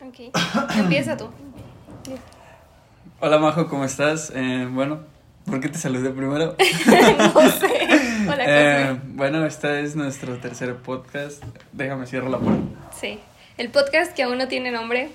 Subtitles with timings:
[0.00, 0.34] Ok,
[0.76, 1.28] empieza tú.
[3.20, 4.32] Hola Majo, ¿cómo estás?
[4.34, 5.00] Eh, bueno,
[5.44, 6.56] ¿por qué te saludé primero?
[7.34, 7.88] no sé.
[8.26, 11.44] Hola, Eh, bueno, este es nuestro tercer podcast.
[11.72, 12.62] Déjame cierro la puerta.
[12.98, 13.18] Sí,
[13.58, 15.10] el podcast que aún no tiene nombre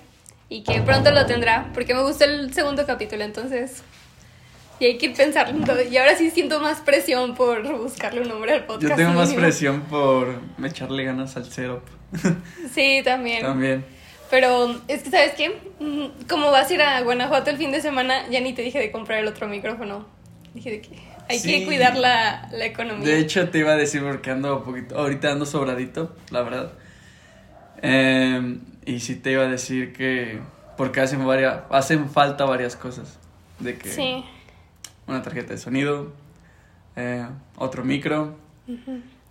[0.49, 3.81] y que pronto lo tendrá, porque me gustó el segundo capítulo, entonces...
[4.77, 5.81] Y hay que ir pensando.
[5.81, 8.89] Y ahora sí siento más presión por buscarle un nombre al podcast.
[8.89, 11.81] Yo tengo más presión por echarle ganas al cero.
[12.73, 13.41] Sí, también.
[13.45, 13.94] También.
[14.35, 15.61] Pero es que, ¿sabes qué?
[15.79, 18.79] Mm, Como vas a ir a Guanajuato el fin de semana, ya ni te dije
[18.79, 20.05] de comprar el otro micrófono.
[20.53, 20.89] Dije de que
[21.29, 21.47] hay Sí.
[21.59, 23.07] que cuidar la, la economía.
[23.07, 24.97] De hecho, te iba a decir porque ando poquito.
[24.99, 26.73] Ahorita ando sobradito, la verdad.
[27.81, 30.39] Eh, y sí te iba a decir que.
[30.77, 33.17] Porque hacen, varias, hacen falta varias cosas.
[33.59, 33.89] De que.
[33.89, 34.25] Sí.
[35.07, 36.11] Una tarjeta de sonido.
[36.97, 38.35] eh, otro micro.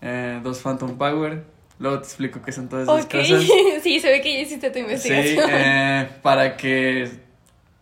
[0.00, 1.44] eh, dos Phantom Power.
[1.78, 3.42] Luego te explico qué son todas esas Ok, cosas.
[3.82, 5.50] sí, se ve que ya hiciste tu Sí, investigación.
[5.52, 7.10] eh, para que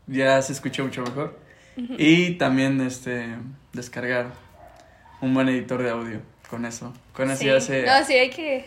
[0.07, 1.39] ya se escuche mucho mejor.
[1.77, 3.29] Y también este
[3.73, 4.27] descargar
[5.23, 6.21] un buen editor de audio
[6.51, 6.93] con eso.
[7.15, 7.47] Con eso Sí.
[7.47, 7.83] ya se...
[7.87, 8.67] No, sí, hay que,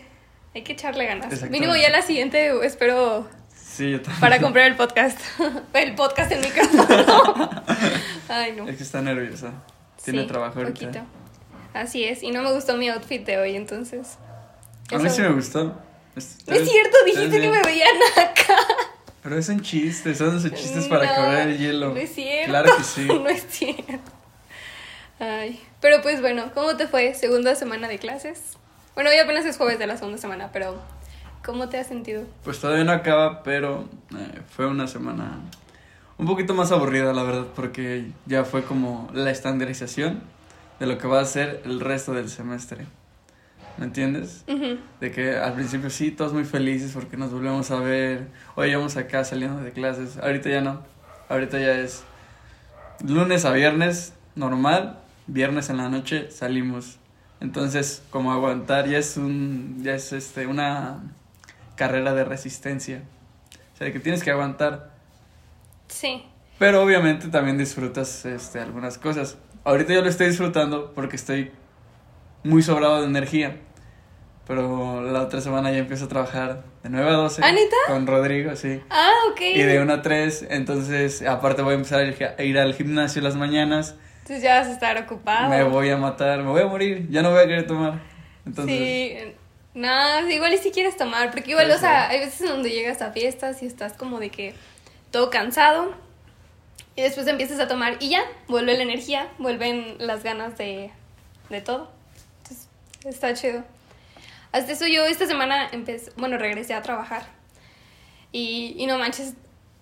[0.54, 1.48] hay que echarle ganas.
[1.50, 4.20] Mínimo ya la siguiente espero Sí, yo también.
[4.20, 5.20] para comprar el podcast.
[5.74, 6.84] el podcast en micrófono.
[8.28, 8.68] Ay, no.
[8.68, 9.52] Es que está nerviosa.
[10.04, 10.80] Tiene Sí, trabajo ahorita.
[10.86, 11.04] poquito.
[11.74, 14.18] Así es, y no me gustó mi outfit de hoy, entonces.
[14.92, 15.74] A mí sí me gustó.
[16.14, 18.56] Es- No es es- cierto, es dijiste que me veían acá.
[19.22, 21.90] Pero son chistes, son esos chistes para No, quebrar el hielo.
[21.90, 22.48] No es cierto.
[22.50, 23.06] Claro que sí.
[23.08, 24.12] No es cierto.
[25.18, 28.40] Ay, pero pues bueno, ¿cómo te fue segunda semana de clases?
[28.94, 30.78] Bueno, hoy apenas es jueves de la segunda semana, pero
[31.44, 32.24] ¿cómo te has sentido?
[32.44, 35.38] Pues todavía no acaba, pero eh, fue una semana
[36.18, 40.22] un poquito más aburrida, la verdad, porque ya fue como la estandarización
[40.80, 42.86] de lo que va a ser el resto del semestre.
[43.78, 44.44] ¿Me entiendes?
[45.00, 48.28] De que al principio sí, todos muy felices porque nos volvemos a ver.
[48.54, 50.16] Hoy vamos acá saliendo de clases.
[50.16, 50.82] Ahorita ya no.
[51.28, 52.04] Ahorita ya es
[53.04, 55.00] lunes a viernes, normal.
[55.26, 56.98] Viernes en la noche salimos.
[57.40, 59.82] Entonces, como aguantar ya es un.
[59.82, 61.02] ya es este una
[61.76, 63.02] carrera de resistencia.
[63.74, 64.94] O sea, de que tienes que aguantar.
[65.88, 66.24] Sí.
[66.58, 69.36] Pero obviamente también disfrutas este, algunas cosas.
[69.64, 71.50] Ahorita yo lo estoy disfrutando porque estoy
[72.42, 73.60] muy sobrado de energía.
[74.46, 77.42] Pero la otra semana ya empiezo a trabajar de 9 a 12.
[77.44, 77.76] ¿Ah, neta?
[77.88, 78.80] Con Rodrigo, sí.
[78.90, 79.40] Ah, ok.
[79.40, 80.46] Y de 1 a 3.
[80.50, 83.96] Entonces, aparte voy a empezar a ir, al gimnasio las mañanas.
[84.22, 85.48] Entonces ya vas a estar ocupado.
[85.48, 87.08] Me voy a matar, me voy a morir.
[87.10, 88.00] Ya no voy a querer tomar.
[88.44, 89.34] Entonces, Sí.
[89.74, 93.12] No, igual y si quieres tomar, porque igual, o sea, hay veces donde llegas a
[93.12, 94.54] fiestas y estás como de que
[95.10, 95.92] todo cansado
[96.94, 100.90] y después empiezas a tomar y ya, vuelve la energía, vuelven las ganas de,
[101.50, 101.90] de todo.
[102.38, 102.68] Entonces,
[103.04, 103.64] está chido.
[104.56, 107.26] Hasta eso yo esta semana empecé, bueno, regresé a trabajar
[108.32, 109.34] y, y no manches,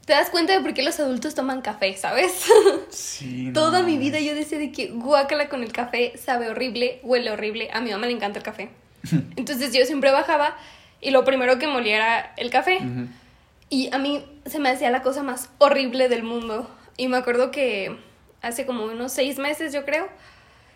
[0.05, 2.45] te das cuenta de por qué los adultos toman café, ¿sabes?
[2.89, 3.45] sí.
[3.45, 7.31] no Toda mi vida yo decía de que guácala con el café, sabe horrible, huele
[7.31, 7.71] horrible.
[7.73, 8.71] A mi mamá le encanta el café.
[9.37, 10.57] Entonces yo siempre bajaba
[11.01, 12.81] y lo primero que molía era el café.
[13.71, 16.69] Y a mí se me hacía la cosa más horrible del mundo.
[16.97, 17.97] Y me acuerdo que
[18.43, 20.09] hace como unos seis meses, yo creo,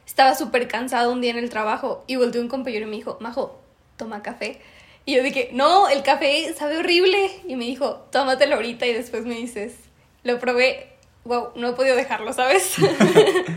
[0.06, 3.18] estaba súper cansada un día en el trabajo y volteó un compañero y me dijo,
[3.20, 3.60] Majo,
[3.98, 4.62] toma café.
[5.04, 7.30] Y yo dije, no, el café sabe horrible.
[7.46, 9.74] Y me dijo, tómatelo ahorita y después me dices,
[10.22, 10.88] lo probé,
[11.24, 12.76] wow, no he podido dejarlo, ¿sabes?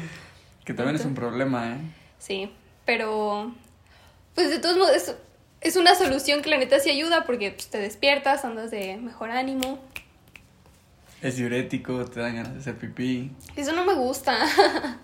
[0.66, 1.78] Que también es un problema, ¿eh?
[2.20, 2.52] sí,
[2.86, 3.52] pero
[4.36, 5.16] pues de todos modos es,
[5.60, 9.32] es una solución que la neta sí ayuda porque pues, te despiertas, andas de mejor
[9.32, 9.80] ánimo.
[11.22, 13.32] Es diurético, te dan ganas de hacer pipí.
[13.56, 14.38] Eso no me gusta.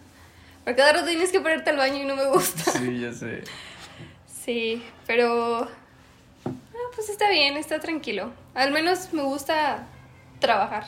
[0.64, 2.72] Porque cada rato tienes que ponerte al baño y no me gusta.
[2.72, 3.44] Sí, ya sé.
[4.48, 5.68] Sí, pero.
[6.46, 8.32] ah, pues está bien, está tranquilo.
[8.56, 9.86] Al menos me gusta
[10.40, 10.86] trabajar.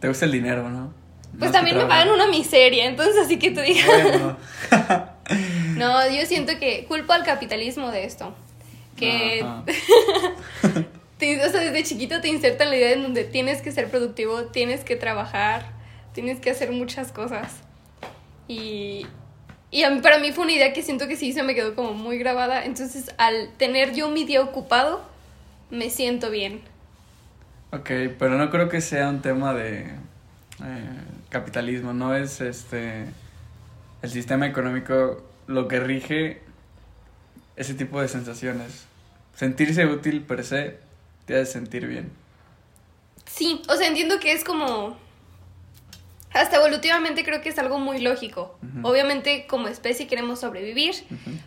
[0.00, 0.92] Te gusta el dinero, ¿no?
[1.38, 3.80] Pues también me pagan una miseria, entonces así que te digo.
[3.86, 4.36] Bueno.
[5.76, 8.34] No, yo siento que culpo al capitalismo de esto.
[8.96, 9.42] Que.
[11.18, 14.46] Te- o sea, desde chiquito te insertan la idea en donde tienes que ser productivo,
[14.46, 15.70] tienes que trabajar,
[16.12, 17.52] tienes que hacer muchas cosas.
[18.48, 19.06] Y,
[19.72, 21.74] y a mí, para mí fue una idea que siento que sí se me quedó
[21.74, 22.64] como muy grabada.
[22.64, 25.02] Entonces, al tener yo mi día ocupado,
[25.70, 26.60] me siento bien.
[27.72, 30.90] Ok, pero no creo que sea un tema de eh,
[31.30, 33.06] capitalismo, no es este
[34.02, 36.42] el sistema económico lo que rige
[37.56, 38.84] ese tipo de sensaciones.
[39.34, 40.78] Sentirse útil per se
[41.24, 42.10] te hace sentir bien.
[43.24, 44.98] Sí, o sea, entiendo que es como...
[46.34, 48.58] Hasta evolutivamente creo que es algo muy lógico.
[48.82, 50.94] Obviamente como especie queremos sobrevivir.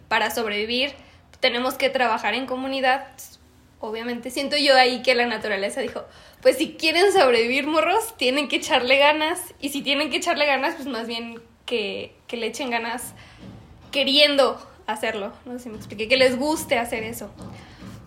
[0.07, 0.93] Para sobrevivir
[1.39, 3.07] tenemos que trabajar en comunidad
[3.79, 6.05] obviamente siento yo ahí que la naturaleza dijo,
[6.41, 9.39] pues si quieren sobrevivir morros, tienen que echarle ganas.
[9.59, 13.13] Y si tienen que echarle ganas, pues más bien que, que le echen ganas
[13.91, 15.33] queriendo hacerlo.
[15.45, 17.31] No sé si me expliqué, que les guste hacer eso.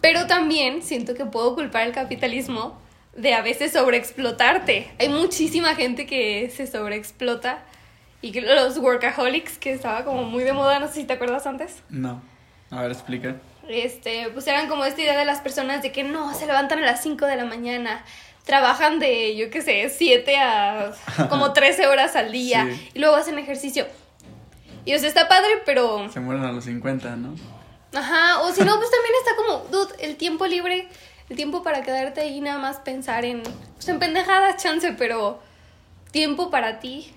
[0.01, 2.81] Pero también siento que puedo culpar al capitalismo
[3.19, 4.91] de a veces sobreexplotarte.
[4.99, 7.59] Hay muchísima gente que se sobreexplota
[8.23, 11.47] y que los workaholics, que estaba como muy de moda, no sé si te acuerdas
[11.47, 11.83] antes.
[11.91, 12.23] No.
[12.71, 13.37] A ver, explica.
[13.69, 16.87] Este, pues eran como esta idea de las personas de que no, se levantan a
[16.87, 18.05] las 5 de la mañana,
[18.45, 20.93] trabajan de, yo qué sé, 7 a
[21.29, 22.91] como 13 horas al día Sí.
[22.95, 23.87] y luego hacen ejercicio.
[24.85, 26.11] Y o sea, está padre, pero...
[26.11, 27.35] Se mueren a los 50, ¿no?
[27.95, 30.89] Ajá, o si no, pues también está como, dude, el tiempo libre,
[31.29, 35.41] el tiempo para quedarte ahí nada más pensar en, pues en pendejadas, chance, pero
[36.11, 37.13] tiempo para ti,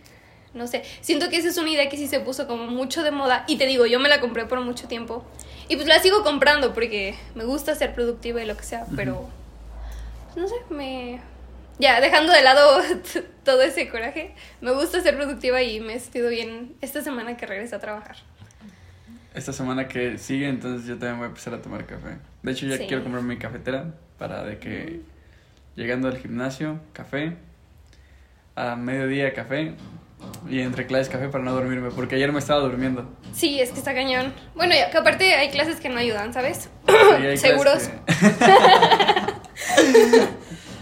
[0.53, 0.83] no sé.
[1.01, 3.57] Siento que esa es una idea que sí se puso como mucho de moda y
[3.57, 5.23] te digo, yo me la compré por mucho tiempo
[5.67, 9.29] y pues la sigo comprando porque me gusta ser productiva y lo que sea, pero,
[10.33, 11.21] pues no sé, me...
[11.79, 12.81] Ya, dejando de lado
[13.43, 17.45] todo ese coraje, me gusta ser productiva y me he sentido bien esta semana que
[17.45, 18.17] regresé a trabajar.
[19.33, 22.17] Esta semana que sigue, entonces yo también voy a empezar a tomar café.
[22.43, 22.85] De hecho, ya Sí.
[22.87, 25.01] quiero comprar mi cafetera para de que
[25.75, 27.37] llegando al gimnasio, café,
[28.55, 29.75] a mediodía café
[30.49, 33.09] y entre clases café para no dormirme, porque ayer me estaba durmiendo.
[33.33, 34.33] Sí, es que está cañón.
[34.53, 36.69] Bueno, que aparte hay clases que no ayudan, ¿sabes?
[36.87, 37.87] Sí, Seguros.
[37.87, 38.13] que-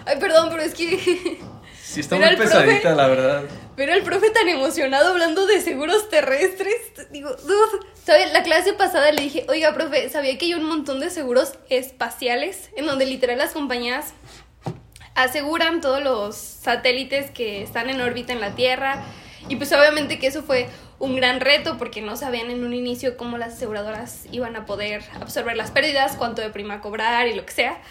[0.06, 1.40] Ay, perdón, pero es que
[1.90, 2.52] Sí, está Mira muy profe.
[2.52, 3.44] pesadita, la verdad.
[3.76, 6.76] Pero el profe tan emocionado hablando de seguros terrestres.
[7.10, 7.84] Digo, dude.
[8.06, 8.32] ¿Sabes?
[8.32, 12.70] La clase pasada le dije, oiga, profe, ¿sabía que hay un montón de seguros espaciales?
[12.76, 14.14] En donde literal las compañías
[15.16, 19.02] aseguran todos los satélites que están en órbita en la Tierra.
[19.48, 20.70] Y pues obviamente que eso fue
[21.00, 25.04] un gran reto porque no sabían en un inicio cómo las aseguradoras iban a poder
[25.20, 27.82] absorber las pérdidas, cuánto de prima cobrar y lo que sea.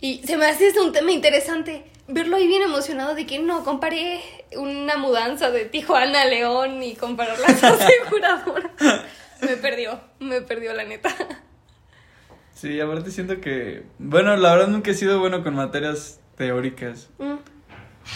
[0.00, 1.84] Y se me hace un tema interesante.
[2.08, 4.20] Verlo ahí bien emocionado de que no, comparé
[4.56, 8.70] una mudanza de Tijuana a León y comparar las aseguradoras.
[9.42, 11.14] Me perdió, me perdió la neta.
[12.54, 13.82] Sí, aparte siento que...
[13.98, 17.10] Bueno, la verdad nunca he sido bueno con materias teóricas.
[17.18, 17.34] Mm,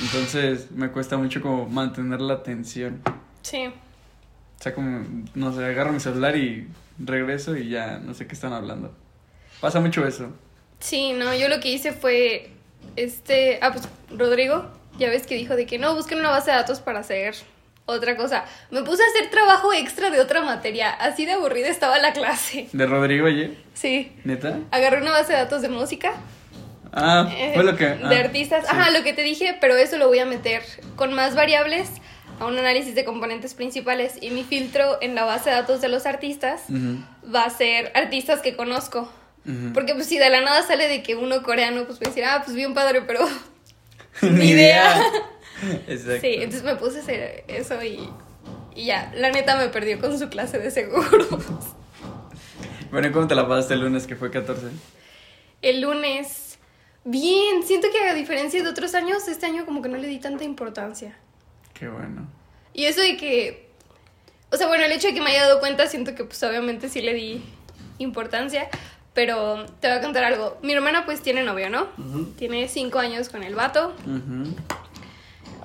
[0.03, 3.03] Entonces me cuesta mucho como mantener la atención.
[3.43, 3.67] sí.
[3.67, 6.69] O sea, como, no sé, agarro mi celular y
[6.99, 8.95] regreso y ya no sé qué están hablando.
[9.61, 10.33] Pasa mucho eso.
[10.81, 12.51] Sí, no, yo lo que hice fue,
[12.97, 16.57] este, ah, pues Rodrigo, ya ves que dijo de que no, busquen una base de
[16.57, 17.35] datos para hacer
[17.87, 18.45] otra cosa.
[18.71, 22.69] Me puse a hacer trabajo extra de otra materia, así de aburrida estaba la clase.
[22.73, 23.57] ¿De Rodrigo ayer?
[23.75, 24.59] Sí, ¿Neta?
[24.71, 26.15] agarré una base de datos de música,
[26.93, 27.87] Ah, eh, fue lo que...
[27.87, 28.71] de ah, artistas, sí.
[28.75, 30.63] ajá, lo que te dije, pero eso lo voy a meter
[30.97, 31.89] con más variables
[32.41, 35.89] a un análisis de componentes principales y mi filtro en la base de datos de
[35.89, 36.63] los artistas
[37.33, 39.09] va a ser artistas que conozco.
[39.47, 39.73] Ujú.
[39.73, 42.43] Porque pues si de la nada sale de que uno coreano, pues a decir, ah,
[42.45, 43.21] pues bien padre, pero
[44.23, 45.03] Ni idea.
[45.87, 46.21] Exacto.
[46.23, 48.09] sí, entonces me puse a hacer eso y,
[48.75, 51.29] y ya, la neta me perdió con su clase de seguros.
[52.91, 54.69] Bueno, ¿y ¿cómo te la pasaste el lunes que fue 14?
[55.63, 56.59] El lunes,
[57.05, 60.19] bien, siento que a diferencia de otros años, este año como que no le di
[60.19, 61.17] tanta importancia.
[61.75, 62.27] Qué bueno.
[62.73, 63.69] Y eso de que,
[64.51, 66.89] o sea, bueno, el hecho de que me haya dado cuenta, siento que pues obviamente
[66.89, 67.45] sí le di
[67.99, 68.69] importancia,
[69.15, 70.59] pero te voy a contar algo.
[70.63, 71.89] Mi hermana pues tiene novio, ¿no?
[72.39, 73.95] Tiene cinco años con el vato.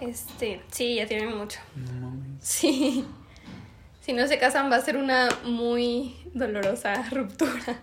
[0.02, 1.60] Este, sí, ya tienen mucho.
[1.76, 2.38] No mames.
[2.42, 3.06] Sí.
[4.02, 7.80] Si no se casan va a ser una muy dolorosa ruptura.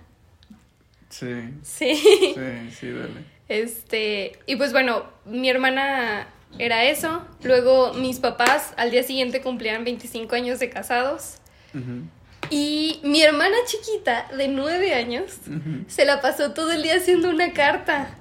[1.09, 1.53] Sí.
[1.63, 1.97] Sí.
[1.97, 3.25] Sí, sí, dale.
[3.49, 6.27] Este, y pues bueno, mi hermana
[6.59, 7.23] era eso.
[7.43, 11.39] Luego mis papás al día siguiente cumplían 25 años de casados.
[11.75, 12.05] Ujú,
[12.53, 15.39] Y mi hermana chiquita, de 9 años,
[15.87, 18.19] se la pasó todo el día haciendo una carta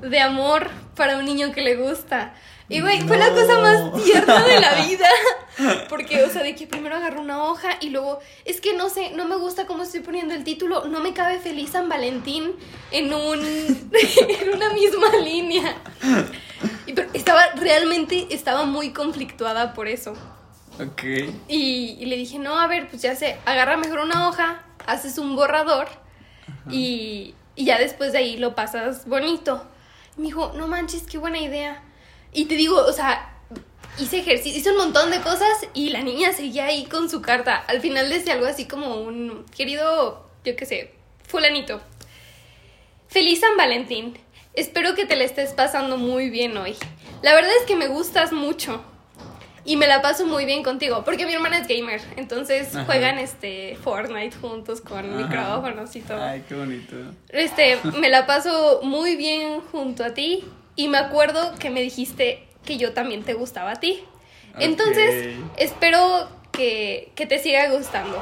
[0.00, 2.34] de amor para un niño que le gusta.
[2.68, 5.08] Y güey, fue la cosa más tierna de la vida.
[5.88, 9.10] Porque, o sea, de que primero agarró una hoja y luego, es que no sé,
[9.16, 12.54] no me gusta cómo estoy poniendo el título, no me cabe feliz San Valentín
[12.92, 13.40] en un
[13.92, 15.74] en una misma línea.
[16.86, 20.14] Y pero estaba realmente estaba muy conflictuada por eso.
[20.80, 21.02] Ok.
[21.48, 25.18] Y, y le dije, no, a ver, pues ya sé, agarra mejor una hoja, haces
[25.18, 25.88] un borrador
[26.70, 29.66] y, y ya después de ahí lo pasas bonito.
[30.16, 31.82] Y me dijo, no manches, qué buena idea.
[32.32, 33.34] Y te digo, o sea,
[33.98, 37.56] hice ejercicio, hice un montón de cosas y la niña seguía ahí con su carta.
[37.56, 40.94] Al final decía algo así como un querido, yo qué sé,
[41.26, 41.80] fulanito.
[43.08, 44.18] Feliz San Valentín.
[44.54, 46.76] Espero que te la estés pasando muy bien hoy.
[47.22, 48.82] La verdad es que me gustas mucho.
[49.68, 52.86] Y me la paso muy bien contigo, porque mi hermana es gamer, entonces Ajá.
[52.86, 55.22] juegan este Fortnite juntos con Ajá.
[55.26, 56.22] micrófonos y todo.
[56.22, 56.96] Ay, qué bonito.
[57.28, 60.42] Este, me la paso muy bien junto a ti
[60.74, 64.02] y me acuerdo que me dijiste que yo también te gustaba a ti.
[64.58, 68.20] Entonces, espero que, que te siga gustando.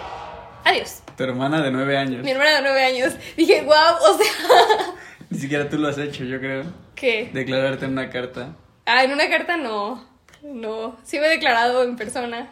[0.65, 1.03] Adiós.
[1.17, 2.25] Tu hermana de nueve años.
[2.25, 3.15] Mi hermana de nueve años.
[3.37, 4.33] Dije, wow, o sea,
[5.31, 6.65] Ni siquiera tú lo has hecho, yo creo.
[6.97, 7.31] ¿qué?
[7.33, 8.57] Declararte en una carta.
[8.85, 10.16] Ah, en una carta no.
[10.55, 10.97] No.
[11.05, 12.51] Sí me he declarado en persona.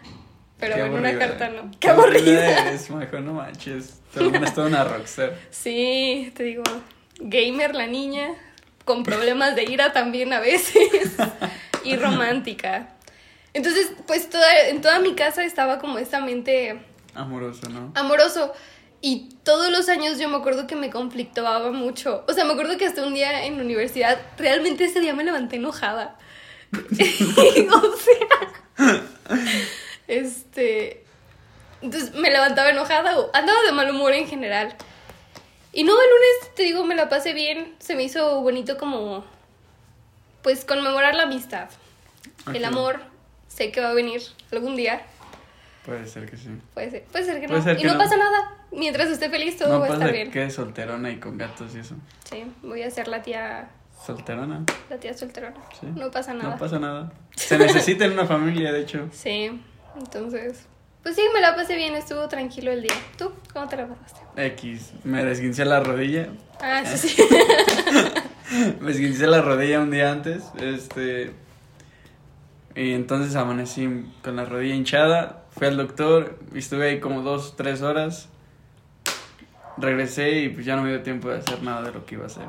[0.58, 1.70] Pero Qué en una carta no.
[1.80, 2.68] Qué aburrida.
[2.68, 4.00] eres, majo, no manches.
[4.14, 5.34] Es toda una rockstar.
[5.50, 6.62] Sí, te digo,
[7.18, 8.28] gamer la niña,
[8.84, 11.16] con problemas de ira también a veces,
[11.82, 12.90] y romántica.
[13.52, 16.80] Entonces, pues toda, en toda mi casa estaba como esta mente
[17.14, 17.92] Amoroso, ¿no?
[17.94, 18.52] amoroso.
[19.00, 22.24] Y todos los años yo me acuerdo que me conflictuaba mucho.
[22.26, 25.24] O sea, me acuerdo que hasta un día en la universidad, realmente ese día me
[25.24, 26.16] levanté enojada.
[27.72, 29.02] o sea,
[30.08, 31.04] este...
[31.82, 34.74] Entonces me levantaba enojada o andaba de mal humor en general.
[35.72, 37.74] Y no, el lunes, te digo, me la pasé bien.
[37.78, 39.24] Se me hizo bonito como,
[40.42, 41.68] pues, conmemorar la amistad.
[42.54, 43.00] El amor,
[43.48, 45.02] sé que va a venir algún día.
[45.84, 46.48] Puede ser que sí.
[46.72, 47.64] Puede ser, puede ser que Puede no.
[47.64, 47.98] ser y que no, no.
[47.98, 48.56] pasa nada.
[48.72, 50.30] Mientras esté feliz, todo no va a pasa estar bien.
[50.30, 51.96] que es solterona y con gatos y eso.
[52.30, 53.68] Sí, voy a ser la tía,
[54.04, 54.64] ¿Solterona?
[54.90, 55.56] la tía solterona.
[55.80, 55.86] Sí.
[55.94, 56.50] No pasa nada.
[56.50, 57.12] No pasa nada.
[57.36, 59.08] Se necesita en una familia, de hecho.
[59.12, 59.60] Sí,
[59.96, 60.66] entonces,
[61.02, 62.94] pues sí, me la pasé bien, estuvo tranquilo el día.
[63.16, 63.32] ¿Tú?
[63.52, 64.20] ¿Cómo te la pasaste?
[64.36, 64.92] X.
[65.04, 66.28] Me desguincé la rodilla.
[66.60, 67.22] Ah, sí, sí.
[68.80, 70.44] Me esguincé la rodilla un día antes.
[70.58, 71.32] Este.
[72.76, 75.44] Y entonces amanecí con la rodilla hinchada.
[75.50, 76.38] Fui al doctor.
[76.54, 78.28] y Estuve ahí como dos, tres horas.
[79.76, 82.24] Regresé y pues ya no me dio tiempo de hacer nada de lo que iba
[82.24, 82.46] a hacer.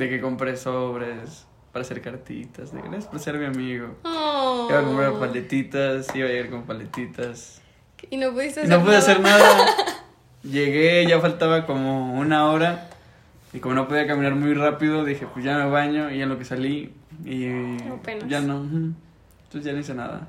[0.00, 2.72] De que compré sobres para hacer cartitas.
[2.72, 3.96] De gracias por ser mi amigo.
[4.04, 4.66] Oh.
[4.70, 6.14] Iba a comprar paletitas.
[6.14, 7.60] Iba a llegar con paletitas.
[8.10, 8.98] Y no pudiste Y hacer no pude nada.
[8.98, 9.66] hacer nada.
[10.42, 12.88] Llegué, ya faltaba como una hora.
[13.52, 16.10] Y como no podía caminar muy rápido, dije, pues ya me baño.
[16.10, 18.28] Y en lo que salí, y Apenas.
[18.28, 18.62] ya no.
[18.62, 20.28] Entonces ya no hice nada.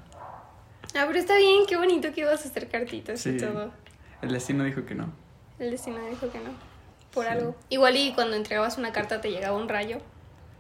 [0.96, 3.46] Ah, pero está bien, qué bonito que ibas a hacer cartitas y Sí.
[3.46, 3.72] todo.
[4.22, 5.14] El destino dijo que no.
[5.60, 6.71] El destino dijo que no.
[7.14, 7.32] Por Sí.
[7.32, 7.56] algo.
[7.70, 9.98] Igual y cuando entregabas una carta te llegaba un rayo.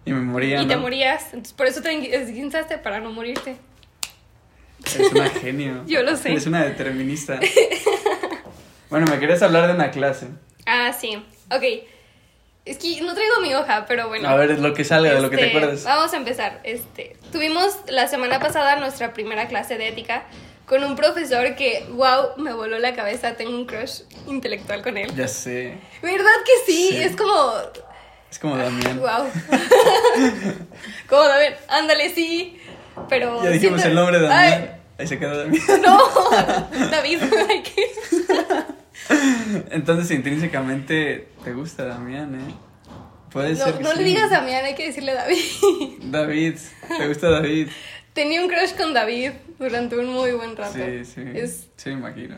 [0.05, 0.61] Y me moría.
[0.61, 0.81] y te ¿no?
[0.81, 1.25] morías.
[1.25, 3.57] Entonces por eso te esguinzaste para no morirte.
[4.85, 5.83] Es una genio.
[5.87, 6.33] Yo lo sé.
[6.33, 7.39] Es una determinista.
[8.89, 10.27] bueno, me querías hablar de una clase.
[10.65, 11.23] Ah, sí.
[11.51, 11.63] Ok.
[12.65, 14.27] Es que no traigo mi hoja, pero bueno.
[14.29, 15.83] A ver, lo que salga, de lo que te Este, acuerdes.
[15.83, 16.59] Vamos a empezar.
[16.63, 20.23] Este, tuvimos la semana pasada nuestra primera clase de ética
[20.71, 23.33] con un profesor que, wow, me voló la cabeza.
[23.33, 25.13] Tengo un crush intelectual con él.
[25.17, 25.73] Ya sé.
[26.01, 26.87] ¿Verdad que sí?
[26.91, 26.97] Sí.
[26.97, 27.51] Es como,
[28.31, 28.97] Es como Damián.
[29.01, 29.25] wow.
[31.09, 32.57] como David, ándale, sí.
[33.09, 33.43] Pero.
[33.43, 34.81] Ya dijimos siento- el nombre de Ay, Damián.
[34.97, 35.63] Ahí se quedó Damián.
[35.81, 35.99] no,
[36.89, 37.85] David, hay que.
[39.71, 42.53] Entonces, intrínsecamente, te gusta Damián, ¿eh?
[43.29, 43.81] Puede No, ser.
[43.81, 44.03] no le sí.
[44.05, 45.37] digas a Damián, hay que decirle David.
[46.03, 46.55] David,
[46.97, 47.67] ¿te gusta David?
[48.13, 50.73] Tenía un crush con David durante un muy buen rato.
[50.73, 51.21] Sí, sí.
[51.33, 52.35] Es, Sí, me imagino.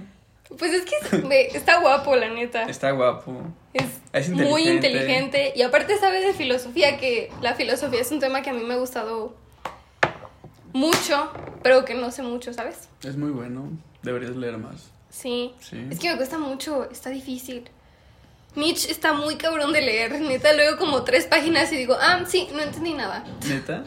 [0.57, 2.63] pues es que está guapo, la neta.
[2.63, 3.41] Está guapo.
[3.73, 5.53] Es, Es muy inteligente.
[5.55, 8.75] y aparte sabe de filosofía, que la filosofía es un tema que a mí me
[8.75, 9.35] ha gustado
[10.73, 11.31] mucho,
[11.63, 12.89] pero que no sé mucho, ¿sabes?
[13.03, 13.69] Es muy bueno.
[14.01, 14.91] Deberías leer más.
[15.09, 15.53] Sí.
[15.59, 15.87] Sí.
[15.89, 17.69] Es que me cuesta mucho, está difícil.
[18.55, 22.47] Nietzsche está muy cabrón de leer, neta, leo como tres páginas y digo, ah, sí,
[22.53, 23.23] no entendí nada.
[23.47, 23.83] ¿Neta?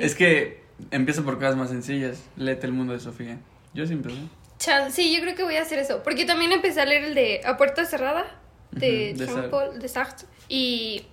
[0.00, 0.06] Sí.
[0.06, 2.22] Es que empieza por cosas más sencillas.
[2.36, 3.38] Léete el mundo de Sofía.
[3.74, 4.16] Yo sí empecé.
[4.58, 7.14] Chan- sí, yo creo que voy a hacer eso, porque también empecé a leer el
[7.14, 8.26] de A Puerta Cerrada,
[8.72, 11.04] de Jean-Paul de Sartre, y...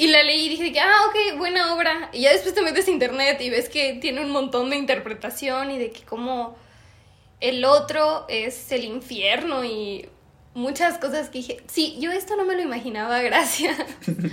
[0.00, 2.08] Y la leí y dije que, ah, ok, buena obra.
[2.12, 5.72] Y ya después te metes a internet y ves que tiene un montón de interpretación
[5.72, 6.56] y de que como
[7.40, 10.08] el otro es el infierno y
[10.54, 13.76] muchas cosas que dije, sí, yo esto no me lo imaginaba, gracias.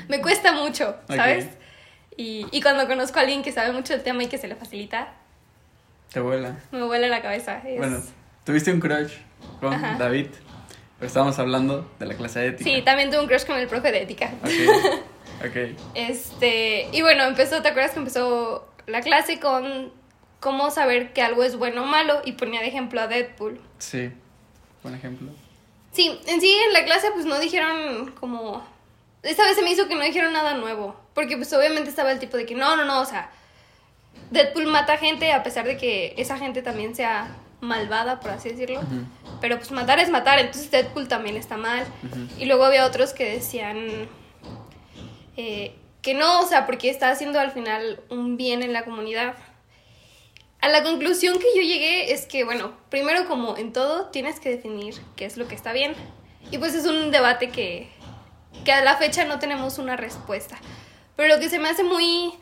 [0.08, 0.98] me cuesta mucho.
[1.08, 1.48] ¿sabes?
[2.18, 4.56] Y, y cuando conozco a alguien que sabe mucho del tema y que se le
[4.56, 5.14] facilita,
[6.14, 6.58] Te vuela.
[6.72, 7.58] me vuela la cabeza.
[7.66, 8.02] Es- Bueno,
[8.46, 9.14] tuviste un crush
[9.60, 9.96] con Ajá.
[9.98, 10.28] David.
[10.98, 12.70] Pero estábamos hablando de la clase de ética.
[12.70, 14.32] Sí, también tuve un crush con el profe de ética.
[14.44, 15.46] Ok.
[15.48, 15.58] Ok.
[15.94, 19.92] Este, y bueno, empezó, ¿te acuerdas que empezó la clase con
[20.40, 22.22] cómo saber que algo es bueno o malo?
[22.24, 23.60] Y ponía de ejemplo a Deadpool.
[23.80, 24.10] Sí.
[24.84, 25.30] Buen ejemplo.
[25.92, 28.66] Sí, en sí en la clase pues no dijeron como...
[29.24, 30.96] Esta vez se me hizo que no dijeron nada nuevo.
[31.16, 33.32] Porque pues obviamente estaba el tipo de que no, no, no, o sea...
[34.32, 38.80] Deadpool mata gente a pesar de que esa gente también sea malvada, por así decirlo.
[38.80, 39.06] Ujú.
[39.42, 41.86] Pero pues matar es matar, entonces Deadpool también está mal.
[42.04, 42.28] Ujú.
[42.40, 44.10] Y luego había otros que decían
[45.38, 49.36] eh, que no, o sea, porque está haciendo al final un bien en la comunidad.
[50.62, 54.50] a la conclusión que yo llegué es que, bueno, primero como en todo, tienes que
[54.50, 55.94] definir qué es lo que está bien.
[56.52, 57.90] Y pues es un debate que,
[58.64, 60.58] que a la fecha no tenemos una respuesta.
[61.16, 62.34] Pero lo que se me hace muy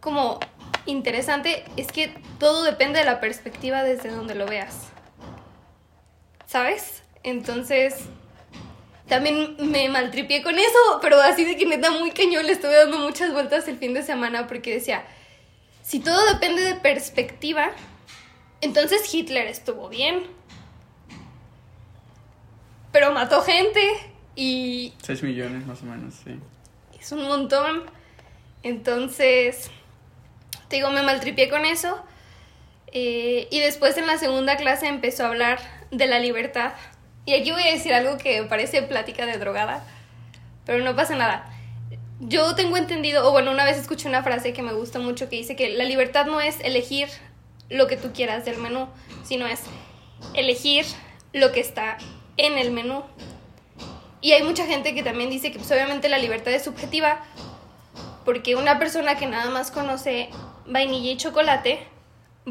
[0.00, 0.40] como
[0.86, 4.88] interesante es que todo depende de la perspectiva desde donde lo veas.
[6.46, 7.02] ¿Sabes?
[7.22, 7.94] Entonces,
[9.08, 12.98] también me maltripié con eso, pero así de que neta muy cañón le estuve dando
[12.98, 15.04] muchas vueltas el fin de semana porque decía,
[15.82, 17.70] si todo depende de perspectiva,
[18.60, 20.22] entonces Hitler estuvo bien.
[22.90, 23.80] Pero mató gente
[24.34, 24.92] y...
[25.02, 26.38] 6 millones más o menos, sí.
[27.02, 27.82] Es un montón.
[28.62, 29.72] Entonces,
[30.68, 32.00] te digo, me maltripié con eso.
[32.92, 35.58] Eh, y después en la segunda clase empezó a hablar
[35.90, 36.74] de la libertad.
[37.26, 39.84] Y aquí voy a decir algo que parece plática de drogada,
[40.64, 41.52] pero no pasa nada.
[42.20, 45.34] Yo tengo entendido, o bueno, una vez escuché una frase que me gusta mucho que
[45.34, 47.08] dice que la libertad no es elegir
[47.68, 48.86] lo que tú quieras del menú,
[49.24, 49.62] sino es
[50.34, 50.86] elegir
[51.32, 51.98] lo que está
[52.36, 53.02] en el menú.
[54.22, 57.20] Y hay mucha gente que también dice que pues obviamente la libertad es subjetiva,
[58.24, 60.30] porque una persona que nada más conoce
[60.64, 61.80] vainilla y chocolate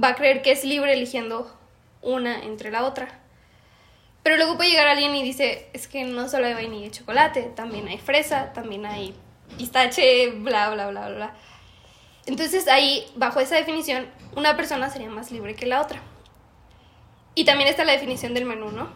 [0.01, 1.50] va a creer que es libre eligiendo
[2.01, 3.22] una entre la otra.
[4.22, 7.44] Pero luego puede llegar alguien y dice, es que no solo hay vainilla y chocolate,
[7.56, 9.16] también hay fresa, también hay
[9.58, 11.34] pistache, bla, bla, bla, bla.
[12.25, 16.01] Entonces ahí, bajo esa definición, una persona sería más libre que la otra.
[17.34, 18.90] Y también está la definición del menú, ¿no?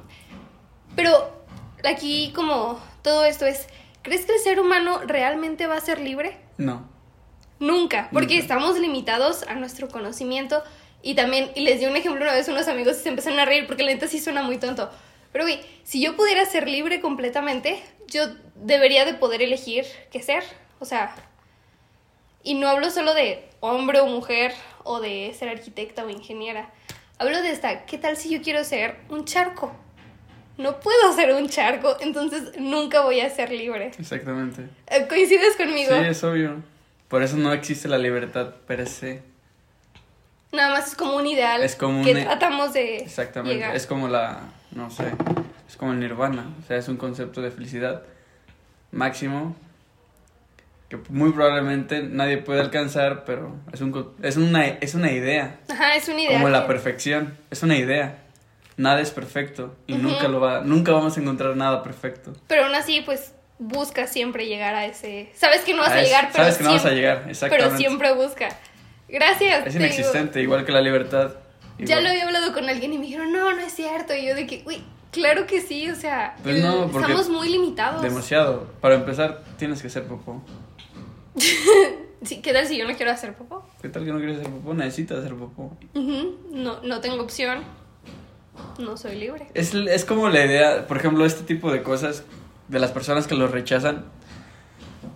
[0.96, 1.44] Pero
[1.84, 3.67] aquí como todo esto es,
[4.01, 6.38] ¿crees que el ser humano realmente va a ser libre?
[6.58, 6.89] No.
[7.60, 10.63] Nunca, porque estamos limitados a nuestro conocimiento
[11.01, 13.39] y también, y les di un ejemplo una vez a unos amigos y se empezaron
[13.39, 14.89] a reír porque la neta sí suena muy tonto.
[15.32, 20.44] Pero güey, si yo pudiera ser libre completamente, yo debería de poder elegir qué ser.
[20.79, 21.15] O sea,
[22.44, 24.53] y no hablo solo de hombre o mujer
[24.84, 26.74] o de ser arquitecta o ingeniera.
[27.17, 29.75] Hablo de esta, ¿qué tal si yo quiero ser un charco?
[30.57, 33.91] No puedo ser un charco, entonces nunca voy a ser libre.
[34.00, 34.63] Exactamente.
[34.88, 35.91] Eh, ¿Coincides conmigo?
[35.95, 36.63] Sí, es obvio.
[37.09, 39.21] Por eso no existe la libertad per se.
[40.51, 43.56] Nada más es como un ideal Es como que un- e- tratamos de Exactamente.
[43.56, 43.75] llegar.
[43.75, 44.39] Es como la,
[44.71, 45.03] no sé,
[45.67, 46.45] es como el nirvana.
[46.63, 48.03] O sea, es un concepto de felicidad
[48.91, 49.56] máximo
[50.88, 55.60] que muy probablemente nadie puede alcanzar, pero es, un, es, una, es una idea.
[55.69, 56.36] Ajá, es un ideal.
[56.36, 57.38] Como la perfección.
[57.51, 58.19] Es una idea.
[58.77, 62.33] Nada es perfecto y nunca lo va, nunca vamos a encontrar nada perfecto.
[62.47, 65.31] Pero aún así, pues, busca siempre llegar a ese...
[65.33, 67.65] Sabes que no vas a, llegar, pero Sabes que no vas a siempre- llegar, exactamente.
[67.69, 68.49] Pero siempre busca.
[69.07, 69.67] Gracias.
[69.67, 69.85] Es digo.
[69.85, 71.35] inexistente, igual que la libertad.
[71.79, 74.13] Ya lo había hablado con alguien y me dijeron, no, no es cierto.
[74.13, 77.49] Y yo de que, uy, claro que sí, o sea, Pues no, porque estamos muy
[77.49, 78.01] limitados.
[78.01, 78.67] Demasiado.
[78.81, 80.41] Para empezar, tienes que hacer popó.
[82.23, 83.63] Sí, ¿Qué tal si yo no quiero hacer popó?
[83.83, 84.73] ¿Qué tal que no quieres hacer popó?
[84.73, 85.77] Necesitas hacer popó.
[85.93, 87.59] No, no tengo opción.
[88.80, 89.48] No soy libre.
[89.54, 92.24] Es, es como la idea, por ejemplo, este tipo de cosas
[92.68, 94.06] de las personas que lo rechazan,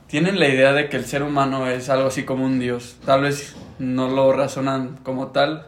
[0.07, 2.97] tienen la idea de que el ser humano es algo así como un dios.
[3.05, 5.67] Tal vez no lo razonan como tal,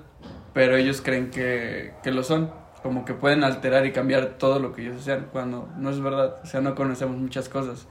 [0.53, 2.51] pero ellos creen que, que lo son.
[2.81, 6.37] Como que pueden alterar y cambiar todo lo que ellos desean, cuando no es verdad.
[6.43, 7.87] O sea, no conocemos muchas cosas.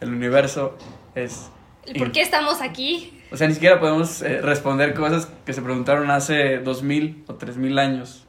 [0.00, 0.76] El universo
[1.14, 1.50] es...
[1.86, 3.22] ¿El ¿Por qué estamos aquí?
[3.30, 7.78] O sea, ni siquiera podemos eh, responder cosas que se preguntaron hace 2000 o 3000
[7.78, 8.26] años.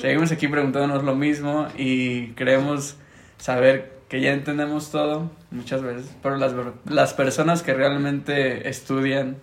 [0.00, 2.96] Seguimos aquí preguntándonos lo mismo y creemos
[3.38, 9.36] saber que ya entendemos todo muchas veces, pero las, personas que realmente estudian,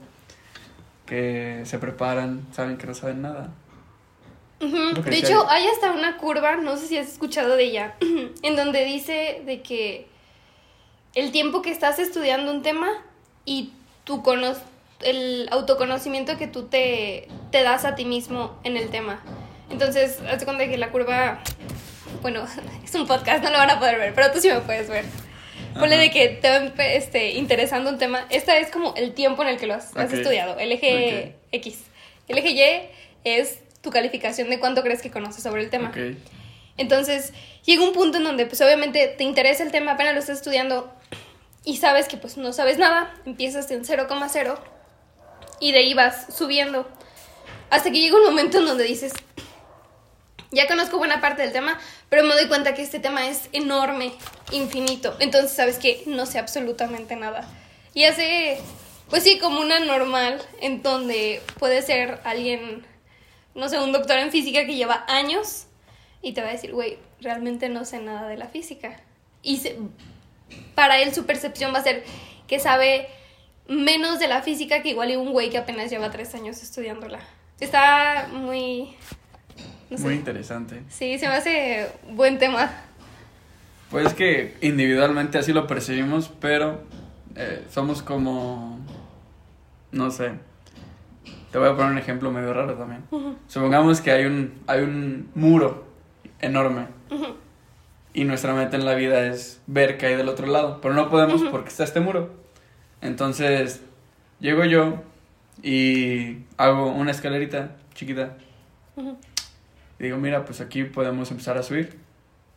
[1.05, 3.49] que se preparan, saben que no saben nada.
[4.59, 7.95] De hecho, hay hasta una curva, no sé si has escuchado de ella,
[8.41, 10.07] en donde dice de que
[11.15, 12.89] el tiempo que estás estudiando un tema
[13.45, 13.71] y
[14.03, 14.55] tu cono-
[15.01, 19.21] el autoconocimiento que tú te, te das a ti mismo en el tema.
[19.69, 21.39] Entonces, hazte cuenta que la curva,
[22.21, 22.45] bueno,
[22.83, 25.05] es un podcast, no lo van a poder ver, pero tú sí me puedes ver.
[25.77, 28.25] Ponle de que te va este, interesando un tema.
[28.29, 31.83] Esta es como el tiempo en el que lo has, estudiado, el eje X.
[32.27, 32.89] El eje Y
[33.23, 35.89] es tu calificación de cuánto crees que conoces sobre el tema.
[35.89, 36.17] Ok.
[36.77, 37.33] Entonces,
[37.65, 40.91] llega un punto en donde pues obviamente te interesa el tema, apenas lo estás estudiando
[41.63, 44.57] y sabes que pues no sabes nada, empiezas en 0,0
[45.59, 46.87] y de ahí vas subiendo.
[47.69, 49.11] Hasta que llega un momento en donde dices,
[50.51, 51.79] ya conozco buena parte del tema,
[52.09, 54.13] pero me doy cuenta que este tema es enorme,
[54.51, 55.15] infinito.
[55.19, 57.47] Entonces sabes que no sé absolutamente nada.
[57.93, 58.59] Y hace,
[59.09, 62.85] pues sí, como una normal, en donde puede ser alguien,
[63.55, 65.65] no sé, un doctor en física que lleva años
[66.21, 68.99] y te va a decir, güey, realmente no sé nada de la física.
[69.43, 69.61] Y
[70.75, 72.03] para él su percepción va a ser
[72.47, 73.09] que sabe
[73.67, 77.19] menos de la física que igual y un güey que apenas lleva tres años estudiándola.
[77.59, 78.95] Está muy...
[79.89, 80.03] no sé.
[80.03, 80.81] Muy interesante.
[80.89, 82.69] Sí, se me hace buen tema.
[83.89, 86.81] Pues es que individualmente así lo percibimos, pero
[87.35, 88.79] eh, somos como,
[89.91, 90.31] no sé,
[91.51, 93.03] te voy a poner un ejemplo medio raro también.
[93.47, 95.85] Supongamos que hay un, hay un muro
[96.39, 96.87] enorme
[98.13, 101.09] y nuestra meta en la vida es ver qué hay del otro lado, pero no
[101.09, 101.51] podemos Ujú.
[101.51, 102.31] porque está este muro.
[103.01, 103.81] Entonces,
[104.39, 105.01] llego yo
[105.63, 108.35] y hago una escalerita chiquita.
[109.99, 111.97] Y digo, mira, pues aquí podemos empezar a subir,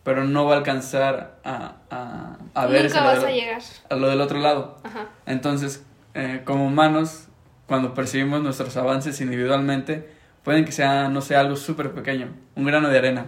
[0.03, 3.63] pero no va a alcanzar a, a, a ver Nunca vas a llegar.
[3.89, 4.77] a lo del otro lado.
[4.83, 5.09] Ajá.
[5.27, 7.29] Entonces, eh, como humanos,
[7.67, 10.09] cuando percibimos nuestros avances individualmente,
[10.43, 13.27] pueden que sea, no sé, algo súper pequeño, un grano de arena.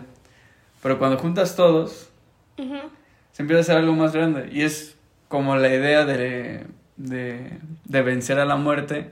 [0.82, 2.10] Pero cuando juntas todos,
[2.56, 4.48] se empieza a hacer algo más grande.
[4.52, 4.96] Y es
[5.28, 9.10] como la idea de, de, de vencer a la muerte,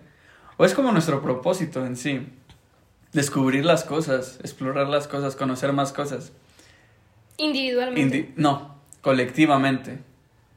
[0.57, 2.27] o es como nuestro propósito en sí.
[3.13, 6.33] Descubrir las cosas, explorar las cosas, conocer más cosas.
[7.39, 8.19] Individualmente.
[8.29, 9.99] Indi- no, colectivamente.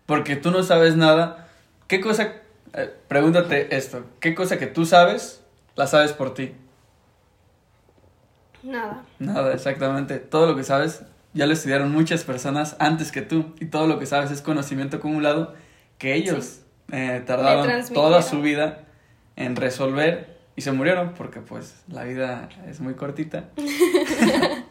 [0.06, 1.48] Porque tú no sabes nada.
[1.88, 2.34] ¿Qué cosa?
[2.76, 4.04] eh, pregúntate esto.
[4.20, 5.42] ¿Qué cosa que tú sabes,
[5.76, 6.54] la sabes por ti?
[8.64, 9.04] Nada.
[9.20, 10.20] Nada, exactamente.
[10.20, 13.54] Todo lo que sabes ya lo estudiaron muchas personas antes que tú.
[13.60, 15.54] Y todo lo que sabes es conocimiento acumulado
[15.98, 16.62] que ellos
[16.92, 18.84] eh, tardaron toda su vida
[19.36, 23.46] en resolver y se murieron porque pues la vida es muy cortita.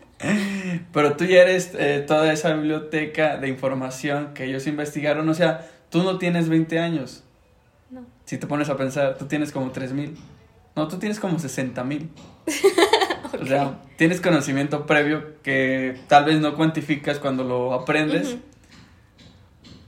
[0.93, 5.29] Pero tú ya eres eh, toda esa biblioteca de información que ellos investigaron.
[5.29, 7.25] O sea, tú no tienes 20 años.
[7.91, 8.05] No.
[8.25, 10.17] Si te pones a pensar, tú tienes como 3000.
[10.77, 12.11] No, tú tienes como 60 mil.
[13.41, 18.43] O sea, tienes conocimiento previo que tal vez no cuantificas cuando lo aprendes, Ujú.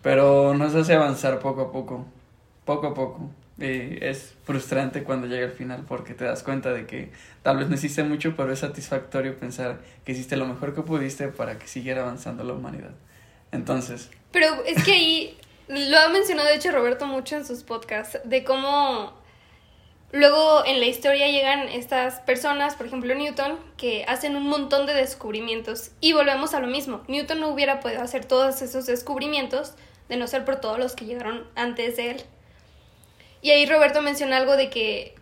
[0.03, 2.07] pero nos hace avanzar poco a poco,
[2.65, 3.29] poco a poco.
[3.59, 7.13] Es frustrante cuando llega el final porque te das cuenta de que
[7.43, 11.29] tal vez no hiciste mucho, pero es satisfactorio pensar que hiciste lo mejor que pudiste
[11.29, 12.91] para que siguiera avanzando la humanidad.
[13.53, 15.39] Entonces, Pero es que ahí
[15.69, 19.13] lo ha mencionado, de hecho, Roberto mucho en sus podcasts, de cómo
[20.11, 24.95] luego en la historia llegan estas personas, por ejemplo Newton, que hacen un montón de
[24.95, 25.93] descubrimientos.
[26.01, 27.03] Y volvemos a lo mismo.
[27.07, 29.75] Newton no hubiera podido hacer todos esos descubrimientos
[30.09, 32.25] de no ser por todos los que llegaron antes de él.
[33.45, 35.15] Y ahí Roberto menciona algo de que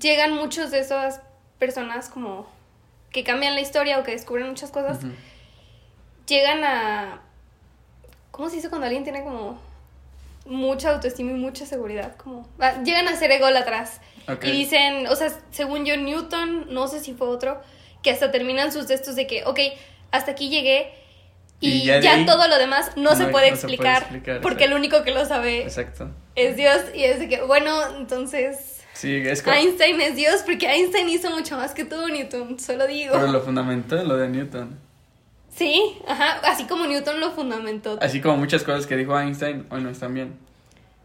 [0.00, 1.20] llegan muchos de esas
[1.58, 2.46] personas como
[3.10, 5.00] que cambian la historia o que descubren muchas cosas
[6.26, 7.22] llegan a.
[8.30, 9.58] ¿Cómo se dice cuando alguien tiene como
[10.44, 12.16] mucha autoestima y mucha seguridad?
[12.16, 12.46] Como.
[12.58, 14.00] ah, llegan a ser ególatras.
[14.28, 17.60] ok, Y dicen, o sea, según yo, Newton, no sé si fue otro,
[18.02, 19.60] que hasta terminan sus textos de que, ok,
[20.10, 20.92] hasta aquí llegué
[21.60, 23.48] y, Y ya ya, de ahí todo lo demás no, se puede no se puede
[23.48, 24.64] explicar, porque exacto.
[24.64, 26.10] el único que lo sabe exacto.
[26.34, 26.82] es Dios.
[26.94, 28.82] Y es de que, bueno, entonces.
[28.92, 29.56] Sí, es como...
[29.56, 33.12] Einstein es Dios porque Einstein hizo mucho más que tú, Newton, solo digo.
[33.12, 34.78] Pero lo fundamentó lo de Newton.
[35.54, 37.98] Sí, ajá, así como Newton lo fundamentó.
[38.00, 40.38] Así como muchas cosas que dijo Einstein, hoy no están bien.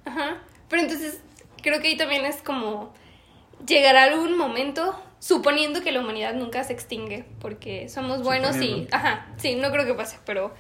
[0.06, 0.38] Ajá.
[0.70, 1.20] Pero entonces
[1.62, 2.94] creo que ahí también es como
[3.66, 8.62] llegará algún momento, suponiendo que la humanidad nunca se extingue, porque somos buenos y...
[8.62, 8.98] Suponiendo.
[8.98, 10.52] Ajá, sí, no creo que pase, pero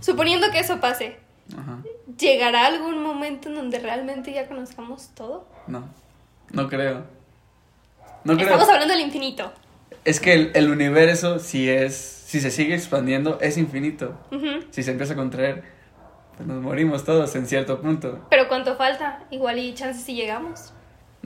[0.00, 1.16] suponiendo que eso pase,
[1.56, 1.78] Ajá.
[2.18, 5.48] ¿llegará algún momento en donde realmente ya conozcamos todo?
[5.66, 5.88] No,
[6.52, 7.04] no creo.
[8.24, 8.48] No creo.
[8.48, 9.50] Estamos hablando del infinito.
[10.04, 14.18] Es que el, el universo, si es, si se sigue expandiendo, es infinito.
[14.70, 15.64] Si se empieza a contraer,
[16.36, 18.26] pues nos morimos todos en cierto punto.
[18.28, 19.24] Pero ¿cuánto falta?
[19.30, 20.74] Igual y chances si llegamos.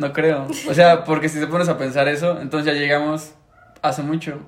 [0.00, 0.46] No creo.
[0.68, 3.32] O sea, porque si te pones a pensar eso, entonces ya llegamos
[3.82, 4.38] hace mucho.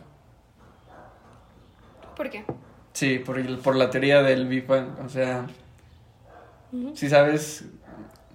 [2.16, 2.44] ¿Por qué?
[2.92, 4.88] Sí, por, el- por la teoría del Big Bang.
[5.04, 5.46] O sea,
[6.94, 7.64] si sabes.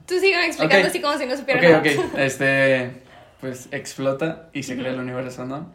[0.05, 2.07] Tú sigan explicando así como si no supiera Ok, nada.
[2.07, 2.17] ok.
[2.19, 3.01] Este,
[3.41, 5.71] pues explota y se crea el universo, ¿no?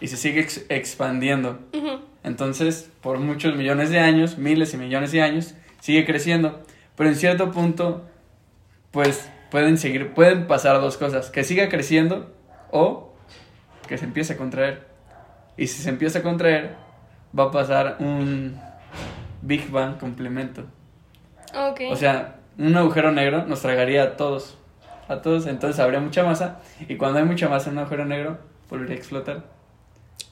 [0.00, 1.58] Y se sigue ex- expandiendo.
[2.22, 6.62] Entonces, por muchos millones de años, miles y millones de años, sigue creciendo.
[6.96, 8.04] Pero en cierto punto,
[8.92, 12.34] pues pueden seguir, pueden pasar dos cosas: que siga creciendo
[12.72, 13.14] o
[13.86, 14.88] que se empiece a contraer.
[15.56, 16.74] Y si se empieza a contraer,
[17.38, 18.58] va a pasar un
[19.42, 20.64] Big Bang complemento.
[21.54, 21.82] Ok.
[21.90, 24.58] O sea, un agujero negro nos tragaría a todos.
[25.08, 26.60] A todos, entonces habría mucha masa.
[26.88, 28.38] Y cuando hay mucha masa en un agujero negro,
[28.70, 29.36] volvería a explotar.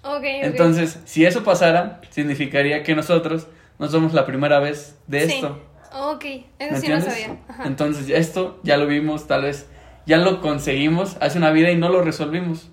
[0.03, 0.25] Ok, ok.
[0.25, 5.35] Entonces, si eso pasara, significaría que nosotros no somos la primera vez de Sí.
[5.35, 5.61] esto.
[5.93, 7.39] Ok, ¿Me eso sí no sabía.
[7.49, 7.65] Ajá.
[7.65, 9.67] Entonces, esto ya lo vimos, tal vez
[10.07, 12.69] ya lo conseguimos hace una vida y no lo resolvimos.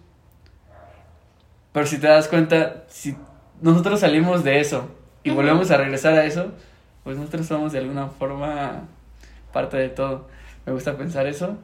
[1.72, 3.16] Pero si te das cuenta, si
[3.62, 4.90] nosotros salimos de eso
[5.24, 6.52] y volvemos a regresar a eso,
[7.04, 8.84] pues nosotros somos de alguna forma
[9.54, 10.28] parte de todo.
[10.66, 11.58] Me gusta pensar eso.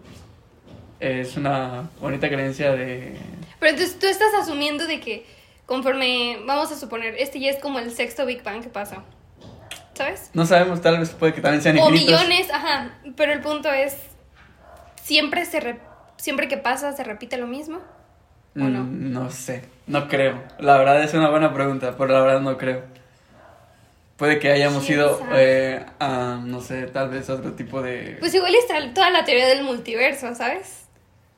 [0.99, 3.17] es una bonita creencia de...
[3.59, 5.25] Pero entonces tú estás asumiendo de que
[5.65, 9.03] conforme, vamos a suponer, este ya es como el sexto Big Bang que pasa.
[9.93, 10.31] ¿Sabes?
[10.33, 12.21] No sabemos, tal vez puede que también sean O infinitos.
[12.21, 12.89] millones, ajá.
[13.15, 13.95] Pero el punto es,
[15.03, 15.79] siempre se re-
[16.17, 17.77] siempre que pasa se repite lo mismo.
[18.55, 18.83] ¿O no?
[18.83, 20.41] Mm, no sé, no creo.
[20.59, 22.83] La verdad es una buena pregunta, pero la verdad no creo.
[24.17, 28.17] Puede que hayamos ¿Quién ido eh, a, no sé, tal vez otro tipo de...
[28.19, 30.85] Pues igual está toda la teoría del multiverso, ¿sabes?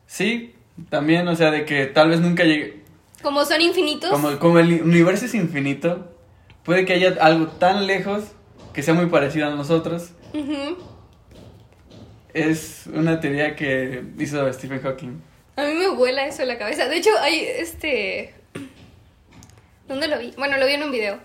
[0.08, 0.54] Sí,
[0.90, 2.84] también, o sea, de que tal vez nunca llegue...
[3.22, 4.10] Como son infinitos.
[4.12, 6.14] Como, como el universo es infinito,
[6.64, 8.26] puede que haya algo tan lejos
[8.76, 10.12] que sea muy parecido a nosotros.
[12.34, 15.22] Es una teoría que hizo Stephen Hawking.
[15.56, 16.88] A mí me vuela eso en la cabeza.
[16.90, 18.34] De hecho, hay este.
[19.88, 20.34] ¿Dónde lo vi?
[20.38, 21.20] Bueno, lo vi en un video.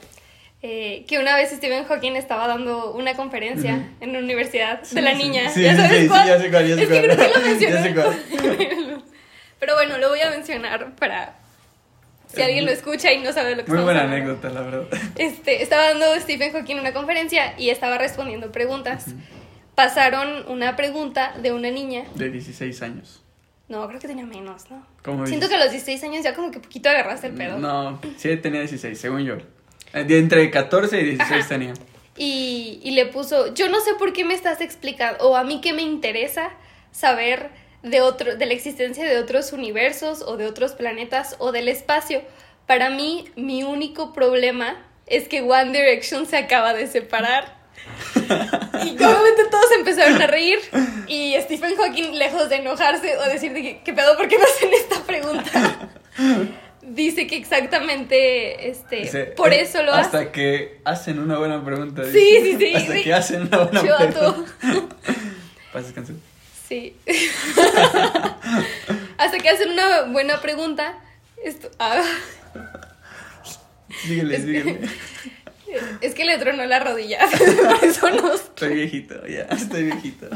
[0.63, 3.85] Eh, que una vez Stephen Hawking estaba dando una conferencia Ujú.
[4.03, 5.49] en la universidad Sí, de la sí, niña.
[5.49, 6.29] sí, ¿Ya sabes sí, sí, cuál?
[6.29, 7.17] ya sé cuál, ya sé es que cuál.
[7.17, 7.95] creo que lo mencioné.
[7.95, 9.03] cuál.
[9.59, 11.40] Pero bueno, lo voy a mencionar para
[12.35, 14.33] si alguien lo escucha y no sabe lo que Muy buena hablando.
[14.33, 14.85] anécdota, la verdad.
[15.17, 19.07] Este, estaba dando Stephen Hawking una conferencia y estaba respondiendo preguntas.
[19.75, 22.05] Pasaron una pregunta de una niña.
[22.15, 23.23] De 16 años.
[23.69, 24.85] No, creo que tenía menos, ¿no?
[25.03, 27.59] ¿Cómo Siento que a los 16 años ya como que poquito agarraste el pedo.
[27.59, 29.37] No, sí tenía 16, según yo.
[29.95, 31.49] Eh, de entre 14 y 16 Ajá.
[31.49, 31.73] tenía.
[32.17, 35.61] Y, y le puso, yo no sé por qué me estás explicando, o a mí
[35.61, 36.51] que me interesa
[36.91, 37.51] saber
[37.83, 42.23] de, otro, de la existencia de otros universos o de otros planetas o del espacio.
[42.67, 47.59] Para mí, mi único problema es que One Direction se acaba de separar.
[48.83, 50.59] Y obviamente todos empezaron a reír
[51.07, 54.17] y Stephen Hawking, lejos de enojarse o decir de que, ¿qué pedo?
[54.17, 55.91] ¿Por qué me hacen esta pregunta?
[56.83, 60.01] Dice que exactamente, este, por eh, eso lo hace.
[60.01, 62.05] Hasta que hacen una buena pregunta.
[62.05, 62.59] Sí, dice.
[62.59, 63.03] sí, sí, Hasta sí.
[63.03, 64.47] que hacen una buena Chivato.
[64.59, 64.97] pregunta.
[65.73, 66.21] Pasas canción.
[66.71, 66.97] Sí.
[69.19, 70.99] Hasta que hacen una buena pregunta.
[71.45, 72.03] Esto, ah,
[74.03, 74.89] Síguele, Es que-
[76.07, 77.19] es que le tronó la rodilla.
[77.29, 77.41] Por
[77.85, 78.35] eso no.
[78.35, 80.29] Estoy viejito, ya, estoy viejito.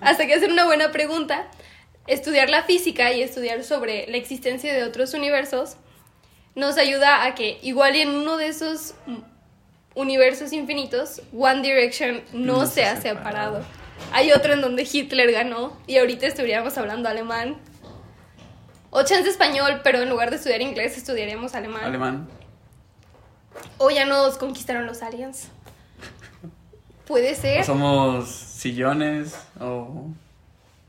[0.00, 1.46] Hasta que hacen una buena pregunta.
[2.06, 5.76] Estudiar la física y estudiar sobre la existencia de otros universos
[6.54, 8.94] nos ayuda a que, igual y en uno de esos
[9.94, 13.60] universos infinitos, One Direction no, No se ha separado.
[13.60, 13.85] separado.
[14.12, 17.56] Hay otro en donde Hitler ganó y ahorita estuviéramos hablando alemán.
[18.90, 21.84] O chance español, pero en lugar de estudiar inglés estudiaríamos alemán.
[21.84, 22.28] Alemán.
[23.78, 25.48] O ya nos conquistaron los aliens.
[27.06, 27.60] Puede ser.
[27.60, 30.08] O somos sillones, o...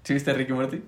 [0.03, 0.81] ¿Sí viste Ricky Morty?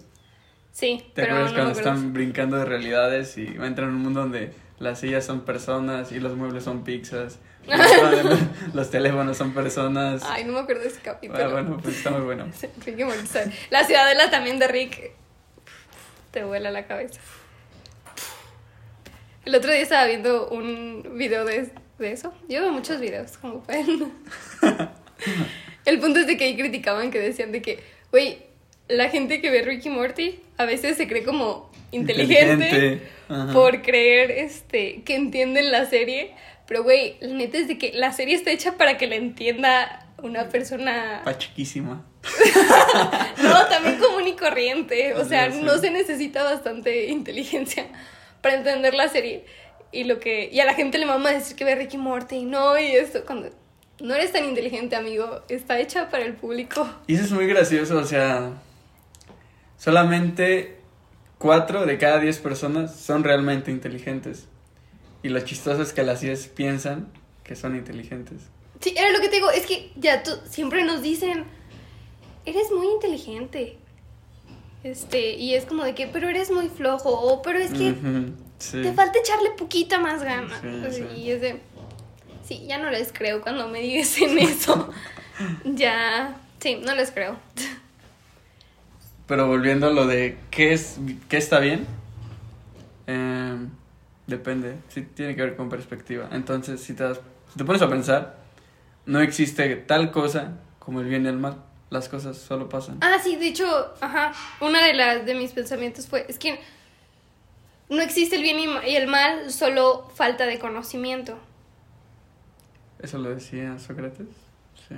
[0.72, 4.22] Sí, ¿Te pero acuerdas no cuando están brincando de realidades y entran en un mundo
[4.22, 7.40] donde las sillas son personas y los muebles son pizzas?
[8.74, 10.24] los, teléfonos son personas.
[10.26, 11.44] Ay, no me acuerdo de ese capítulo.
[11.44, 12.48] Ah, bueno, pues está muy bueno.
[12.86, 13.22] Ricky Morty.
[13.70, 15.12] La ciudadela también de Rick
[16.32, 17.20] te vuela la cabeza.
[19.46, 22.34] El otro día estaba viendo un video de, de eso.
[22.48, 24.12] Yo veo muchos videos, como pueden.
[25.86, 27.80] El punto es de que ahí criticaban que decían de que,
[28.12, 28.44] güey,
[28.88, 33.08] la gente que ve Ricky Morty a veces se cree como inteligente, Inteligente,
[33.54, 36.36] por creer este que entienden la serie.
[36.70, 40.06] Pero, güey, la neta es de que la serie está hecha para que la entienda
[40.22, 42.06] una persona Pachiquísima.
[43.42, 45.16] no, también común y corriente.
[45.16, 45.64] O sea, Sí, sí.
[45.66, 47.88] no se necesita bastante inteligencia
[48.42, 49.46] para entender la serie.
[49.92, 50.48] Y lo que.
[50.54, 52.44] Y a la gente le mama decir que ve Ricky Morty.
[52.44, 53.26] No, y esto.
[53.26, 53.50] Cuando
[54.00, 55.42] no eres tan inteligente, amigo.
[55.50, 56.88] Está hecha para el público.
[57.08, 58.52] Y eso es muy gracioso, o sea,
[59.76, 60.78] solamente
[61.40, 64.48] cuatro de cada diez personas son realmente inteligentes.
[65.24, 67.08] Y lo chistoso es que las diez piensan
[67.44, 68.44] que son inteligentes.
[68.80, 69.50] Sí, era lo que te digo.
[69.52, 71.46] Es que ya tú siempre nos dicen.
[72.46, 73.78] Eres muy inteligente.
[74.84, 77.10] Este, y es como de que, pero eres muy flojo.
[77.10, 77.94] O, pero es que
[78.60, 78.82] sí.
[78.82, 80.62] te falta echarle poquita más ganas.
[80.62, 81.20] Sí, sí.
[81.20, 81.60] Y es de.
[82.48, 84.90] Sí, ya no les creo cuando me dicen eso.
[85.66, 86.38] ya.
[86.60, 87.38] Sí, no les creo.
[89.28, 90.98] Pero volviendo a lo de qué es
[91.30, 91.86] qué está bien,
[93.06, 93.70] em,
[94.30, 96.30] depende, sí tiene que ver con perspectiva.
[96.32, 97.20] Entonces, si te, das-
[97.52, 98.38] si te pones a pensar,
[99.06, 101.64] no existe tal cosa como el bien y el mal.
[101.90, 103.00] Las cosas solo pasan.
[103.02, 103.66] Ah, sí, de hecho,
[104.00, 104.32] ajá.
[104.62, 106.26] Una de las de mis pensamientos fue.
[106.30, 106.60] Es que
[107.90, 111.40] no existe el bien y el mal, solo falta de conocimiento.
[113.00, 114.28] Eso lo decía Sócrates.
[114.88, 114.96] Sí.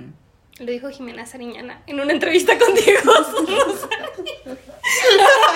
[0.62, 3.00] Lo dijo Jimena Sariñana en una entrevista contigo.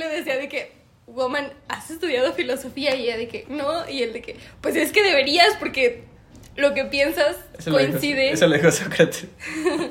[0.00, 0.72] le decía de que,
[1.06, 2.94] woman, ¿has estudiado filosofía?
[2.96, 3.88] Y ella de que, no.
[3.88, 6.04] Y él de que, pues es que deberías porque
[6.56, 8.32] lo que piensas Eso lo dijo- coincide.
[8.32, 9.26] eso lo dijo Sócrates.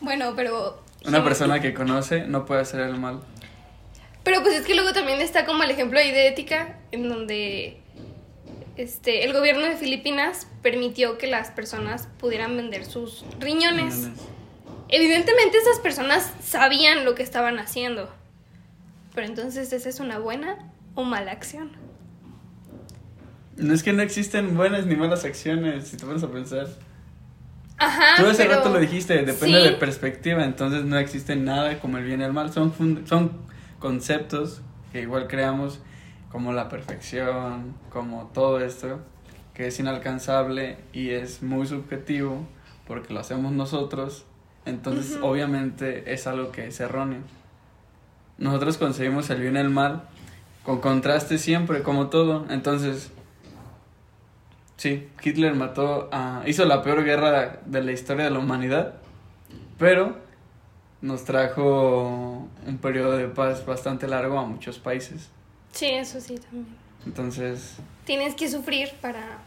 [0.00, 0.82] Bueno, pero...
[1.06, 3.20] Una persona que conoce no puede hacer el mal.
[4.24, 7.76] Pero pues es que luego también está como el ejemplo ahí de ética, en donde
[8.76, 14.08] este, el gobierno de Filipinas permitió que las personas pudieran vender sus riñones.
[14.88, 18.12] Evidentemente esas personas sabían lo que estaban haciendo.
[19.14, 21.70] Pero entonces, ¿esa es una buena o mala acción?
[23.56, 26.66] No es que no existen buenas ni malas acciones, si te pones a pensar.
[27.78, 28.16] Ajá.
[28.16, 29.64] Tú hace pero- rato lo dijiste, depende Sí.
[29.68, 32.72] de perspectiva, entonces no existe nada como el bien y el mal, son,
[33.06, 33.32] son
[33.78, 35.80] conceptos que igual creamos
[36.30, 39.00] como la perfección, como todo esto,
[39.52, 42.46] que es inalcanzable y es muy subjetivo
[42.86, 44.24] porque lo hacemos nosotros,
[44.64, 47.20] entonces obviamente es algo que es erróneo.
[48.38, 50.02] Nosotros conseguimos el bien y el mal
[50.64, 53.10] con contraste siempre, como todo, entonces...
[54.76, 56.42] Sí, Hitler mató a...
[56.46, 58.94] hizo la peor guerra de la historia de la humanidad,
[59.78, 60.16] pero
[61.00, 65.30] nos trajo un periodo de paz bastante largo a muchos países.
[65.72, 66.66] Sí, eso sí también.
[67.06, 69.38] Entonces, Tienes que sufrir para...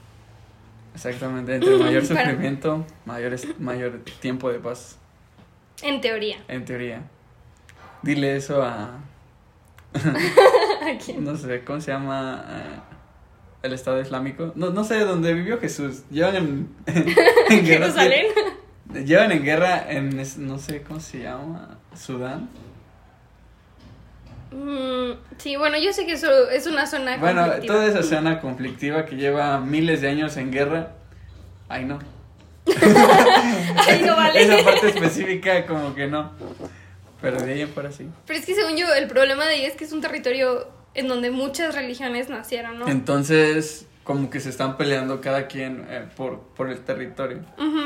[0.94, 4.98] exactamente, entre mayor sufrimiento, mayor, mayor tiempo de paz,
[5.82, 6.38] En teoría.
[6.48, 7.04] en teoría.
[8.06, 9.00] Dile eso a...
[9.96, 11.24] ¿A quién?
[11.24, 12.46] no sé, ¿cómo se llama?
[12.48, 12.80] Eh,
[13.64, 14.52] el Estado Islámico.
[14.56, 16.04] No, no sé, dónde vivió Jesús.
[16.12, 17.06] Llevan en, en
[17.66, 17.86] guerra.
[17.88, 18.26] Jerusalén.
[19.06, 22.48] Llevan en guerra en, no sé cómo se llama, Sudán.
[24.52, 27.74] Mm, sí, bueno, yo sé que eso es una zona Bueno, conflictiva.
[27.74, 30.92] toda esa zona conflictiva que lleva miles de años en guerra,
[31.68, 32.00] ay no.
[32.68, 34.44] Ay, no vale.
[34.44, 36.32] Esa parte específica como que no.
[37.32, 38.08] Pero de ahí en fuera sí.
[38.26, 41.08] Pero es que según yo, el problema de ahí es que es un territorio en
[41.08, 42.88] donde muchas religiones nacieron, ¿no?
[42.88, 47.40] Entonces, como que se están peleando cada quien eh, por, por el territorio.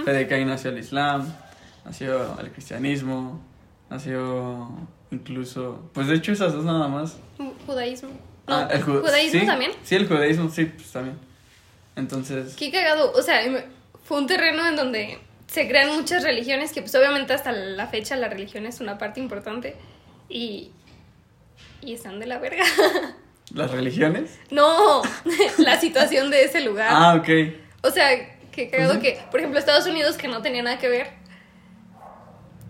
[0.03, 1.33] Fue de que ahí nació el Islam,
[1.85, 3.41] nació el cristianismo,
[3.89, 4.69] nació
[5.11, 5.89] incluso...
[5.93, 7.17] Pues de hecho esas dos nada más.
[7.65, 8.09] Judaísmo.
[8.47, 9.71] No, Ah, el ju- judaísmo sí, también.
[9.83, 11.17] Sí, el judaísmo, sí, pues también.
[11.95, 13.11] Entonces, Qué cagado.
[13.13, 13.63] O sea, em-
[14.03, 15.19] fue un terreno en donde
[15.51, 19.19] se crean muchas religiones, que pues obviamente hasta la fecha la religión es una parte
[19.19, 19.75] importante.
[20.29, 20.71] Y.
[21.81, 22.63] Y están de la verga.
[23.53, 24.37] ¿las religiones?
[24.51, 25.01] No,
[25.57, 26.89] la situación de ese lugar.
[26.91, 27.29] Ah, ok.
[27.81, 28.09] O sea,
[28.51, 31.07] qué cagado que, por ejemplo, Estados Unidos, que no tenía nada que ver,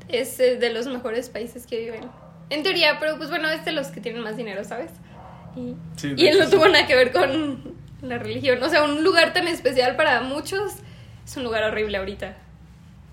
[0.08, 2.10] es eh, de los mejores países que viven.
[2.50, 4.92] En teoría, pero pues bueno, es de los que tienen más dinero, ¿sabes?
[5.56, 6.52] Y, Sí, y él no sí.
[6.52, 8.62] tuvo nada que ver con la religión.
[8.64, 10.76] O sea, un lugar tan especial para muchos
[11.26, 12.38] es un lugar horrible ahorita.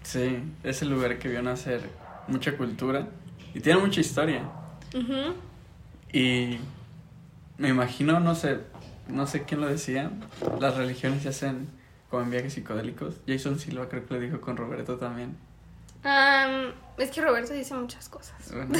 [0.07, 1.81] Sí, es el lugar que vio nacer
[2.29, 3.09] mucha cultura
[3.55, 4.43] y tiene mucha historia.
[6.13, 6.59] Y
[7.59, 8.61] me imagino, no sé,
[9.09, 10.11] no sé quién lo decía,
[10.61, 11.69] las religiones se hacen
[12.09, 13.17] como en viajes psicodélicos.
[13.27, 15.37] Jason Silva creo que lo dijo con Roberto también.
[16.05, 18.37] Am, es que Roberto dice muchas cosas.
[18.53, 18.79] Bueno,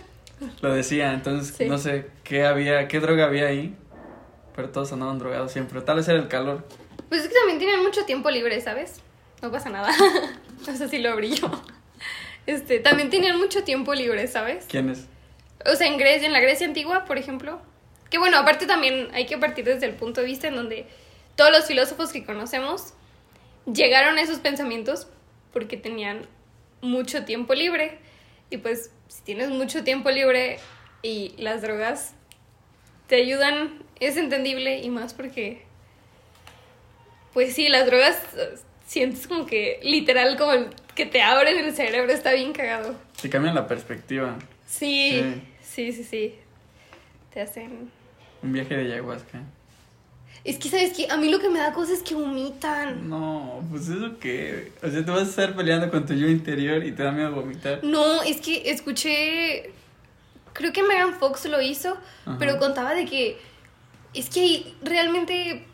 [0.60, 1.64] lo decía, entonces Sí.
[1.66, 3.74] no sé qué había, qué droga había ahí,
[4.54, 5.80] pero todos andaban drogados siempre.
[5.80, 6.66] Tal vez era el calor.
[7.08, 9.00] Pues es que también tienen mucho tiempo libre, ¿sabes?
[9.40, 9.90] No pasa nada.
[10.68, 11.50] no sé si lo brillo.
[12.46, 14.64] Este, también tenían mucho tiempo libre, ¿sabes?
[14.68, 15.06] ¿Quiénes?
[15.66, 17.60] O sea, en Grecia, en la Grecia antigua, por ejemplo.
[18.10, 20.86] Que bueno, aparte también hay que partir desde el punto de vista en donde
[21.36, 22.94] todos los filósofos que conocemos
[23.66, 25.08] llegaron a esos pensamientos
[25.52, 26.26] porque tenían
[26.80, 27.98] mucho tiempo libre.
[28.50, 30.58] Y pues, si tienes mucho tiempo libre
[31.02, 32.14] y las drogas
[33.08, 35.62] te ayudan, es entendible y más porque,
[37.34, 38.16] pues sí, las drogas
[38.88, 42.96] sientes como que literal como el- que te abren el cerebro, está bien cagado.
[43.20, 44.36] Te cambian la perspectiva.
[44.66, 45.22] Sí,
[45.62, 46.34] sí, sí, sí.
[47.32, 47.90] Te hacen...
[48.42, 49.42] Un viaje de ayahuasca.
[50.44, 51.06] Es que, ¿sabes qué?
[51.10, 53.08] A mí lo que me da cosa es que vomitan.
[53.08, 54.72] No, pues eso que.
[54.82, 57.32] O sea, te vas a estar peleando con tu yo interior y te da miedo
[57.32, 57.82] vomitar.
[57.84, 59.72] No, es que escuché...
[60.52, 62.36] Creo que Megan Fox lo hizo, Ajá.
[62.38, 63.38] pero contaba de que...
[64.14, 65.64] Es que realmente...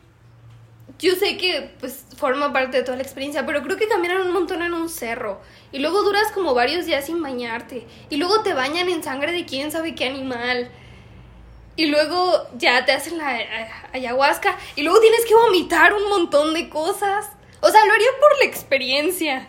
[0.98, 4.32] Yo sé que pues forma parte de toda la experiencia, pero creo que caminan un
[4.32, 5.40] montón en un cerro.
[5.72, 7.86] Y luego duras como varios días sin bañarte.
[8.10, 10.70] Y luego te bañan en sangre de quién sabe qué animal.
[11.76, 14.56] Y luego ya te hacen la eh, ayahuasca.
[14.76, 17.28] Y luego tienes que vomitar un montón de cosas.
[17.60, 19.48] O sea, lo haría por la experiencia.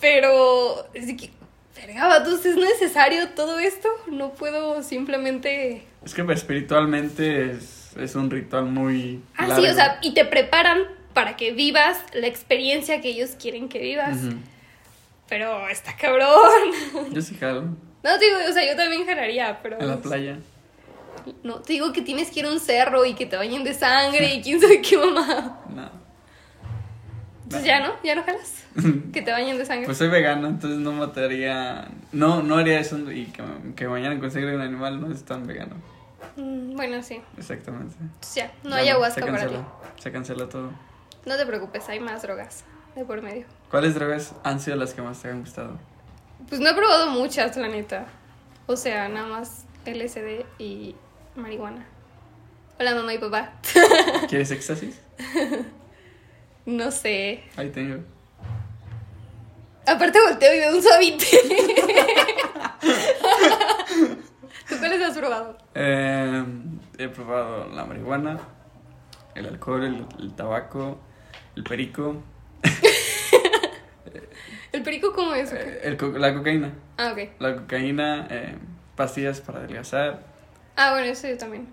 [0.00, 0.86] Pero...
[0.94, 1.30] Es que,
[1.74, 3.88] verga, ¿es necesario todo esto?
[4.06, 5.84] No puedo simplemente...
[6.04, 9.22] Es que espiritualmente es, es un ritual muy.
[9.36, 9.62] Ah, largo.
[9.64, 10.82] sí, o sea, y te preparan
[11.14, 14.18] para que vivas la experiencia que ellos quieren que vivas.
[15.28, 16.28] Pero está cabrón.
[17.12, 17.62] Yo sí jalo.
[17.62, 19.80] No, te digo, o sea, yo también jalaría, pero...
[19.80, 20.38] En la playa.
[21.42, 23.72] No, te digo que tienes que ir a un cerro y que te bañen de
[23.72, 25.60] sangre y quién sabe qué mamá.
[25.74, 25.90] No.
[27.44, 28.64] Entonces ya no, ya no jalas.
[29.12, 29.86] que te bañen de sangre.
[29.86, 31.88] Pues soy vegano, entonces no mataría.
[32.12, 33.42] No, no haría eso y que,
[33.74, 35.76] que bañaran con sangre de un animal no es tan vegano.
[36.36, 37.20] Mm, bueno, sí.
[37.38, 37.94] Exactamente.
[38.00, 39.54] Entonces ya, no Ya hay ayahuasca se para ti.
[39.54, 39.68] cancela,
[39.98, 40.70] Se cancela todo.
[41.26, 42.64] No te preocupes, hay más drogas
[42.96, 43.46] de por medio.
[43.70, 45.78] ¿Cuáles drogas han sido las que más te han gustado?
[46.48, 48.06] Pues no he probado muchas, la neta.
[48.66, 50.94] O sea, nada más LSD y
[51.36, 51.86] marihuana.
[52.78, 53.52] Hola, mamá y papá.
[54.28, 55.00] ¿Quieres éxtasis?
[56.66, 57.44] No sé.
[57.56, 58.02] Ahí tengo.
[59.86, 61.26] Aparte volteo y veo un suavite.
[65.04, 65.58] ¿Tú cuáles has probado?
[65.74, 66.44] Eh,
[66.98, 68.38] he probado la marihuana,
[69.34, 70.98] el alcohol, el, el tabaco,
[71.56, 72.22] el perico,
[74.72, 75.52] ¿El perico cómo es?
[75.52, 76.72] eh, el co- la cocaína.
[76.96, 77.18] Ah, ok.
[77.38, 78.56] La cocaína, eh,
[78.96, 80.22] pastillas para adelgazar.
[80.76, 81.68] Ah, bueno, eso yo también.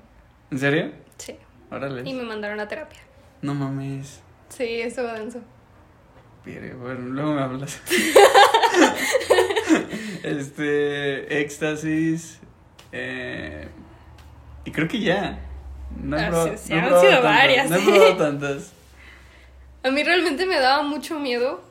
[0.52, 0.92] ¿En serio?
[1.18, 1.36] Sí.
[1.72, 2.08] Órale.
[2.08, 3.00] Y me mandaron a terapia.
[3.42, 4.22] No mames.
[4.50, 5.40] Sí, eso va denso.
[6.44, 7.80] Pero, Bueno, luego me hablas.
[10.24, 12.40] este, éxtasis.
[12.92, 13.68] Eh,
[14.66, 15.40] y creo que ya.
[16.02, 18.18] No he Ah, probado, sí, sí, no han probado sido tantas, varias, No he probado
[18.18, 18.72] tantas.
[19.84, 21.64] A mí realmente me daba mucho miedo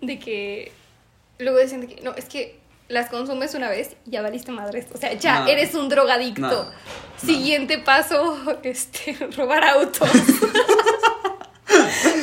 [0.00, 0.72] de que
[1.38, 2.58] luego decían de que no, es que
[2.88, 4.86] las consumes una vez y ya valiste madres.
[4.94, 5.48] O sea, ya No.
[5.48, 6.40] eres un drogadicto.
[6.40, 6.64] No.
[7.18, 10.08] Siguiente paso, este, robar autos.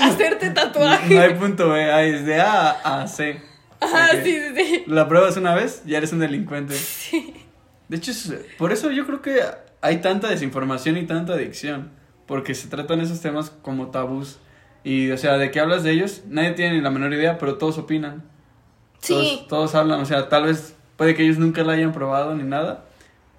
[0.02, 1.14] Hacerte tatuaje.
[1.14, 3.40] No hay punto B, hay es de A a C.
[3.80, 4.24] Ajá, Ok.
[4.24, 4.84] sí, sí, sí.
[4.88, 6.76] La pruebas una vez, ya eres un delincuente.
[7.90, 9.40] De hecho, es- por eso yo creo que
[9.82, 11.92] hay tanta desinformación y tanta adicción.
[12.26, 14.40] Porque se tratan esos temas como tabús.
[14.84, 17.58] Y, o sea, de qué hablas de ellos, nadie tiene ni la menor idea, pero
[17.58, 18.24] todos opinan.
[19.00, 19.14] Sí.
[19.14, 22.44] Todos, todos hablan, o sea, tal vez puede que ellos nunca la hayan probado ni
[22.44, 22.86] nada.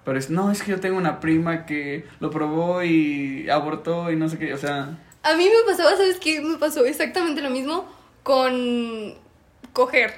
[0.04, 4.16] Pero es, no, es que yo tengo una prima que lo probó y abortó y
[4.16, 6.40] no sé qué, o sea, A mí me pasaba, ¿sabes qué?
[6.40, 7.84] Me pasó exactamente lo mismo
[8.22, 9.14] con
[9.72, 10.14] coger.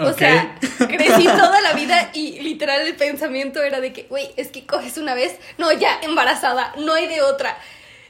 [0.00, 0.56] O sea,
[0.88, 4.96] crecí toda la vida y literal el pensamiento era de que, güey, es que coges
[4.98, 7.56] una vez, no, ya, embarazada, no hay de otra.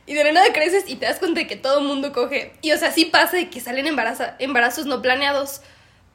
[0.06, 2.52] Y de la nada creces y te das cuenta de que todo el mundo coge.
[2.62, 5.60] Y o sea, sí pasa de que salen embaraza- embarazos no planeados,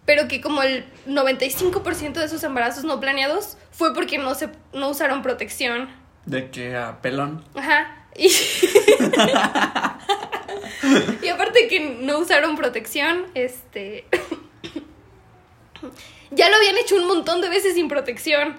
[0.06, 4.90] pero que como el 95% de esos embarazos no planeados fue porque no, se, no
[4.90, 5.90] usaron protección.
[6.26, 7.46] de que a pelón.
[7.56, 8.08] Ajá.
[8.18, 8.28] Y,
[11.22, 14.06] y aparte que no usaron protección, este...
[16.32, 18.56] ya lo habían hecho un montón de veces sin protección.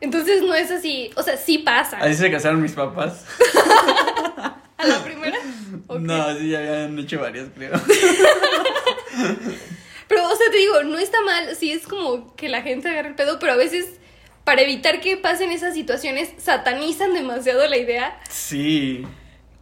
[0.00, 1.98] Entonces no es así, o sea, sí pasa.
[1.98, 3.24] Así se casaron mis papás.
[4.76, 5.38] ¿A la primera?
[5.88, 7.70] No, sí, ya habían hecho varias, creo.
[10.08, 13.08] Pero, o sea, te digo, no está mal, sí es como que la gente agarra
[13.08, 13.86] el pedo, pero a veces,
[14.44, 19.06] para evitar que pasen esas situaciones, satanizan demasiado la idea Sí.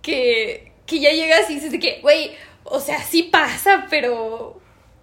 [0.03, 2.33] que, que ya llegas y dices de que, güey,
[2.65, 4.60] o sea, sí pasa, pero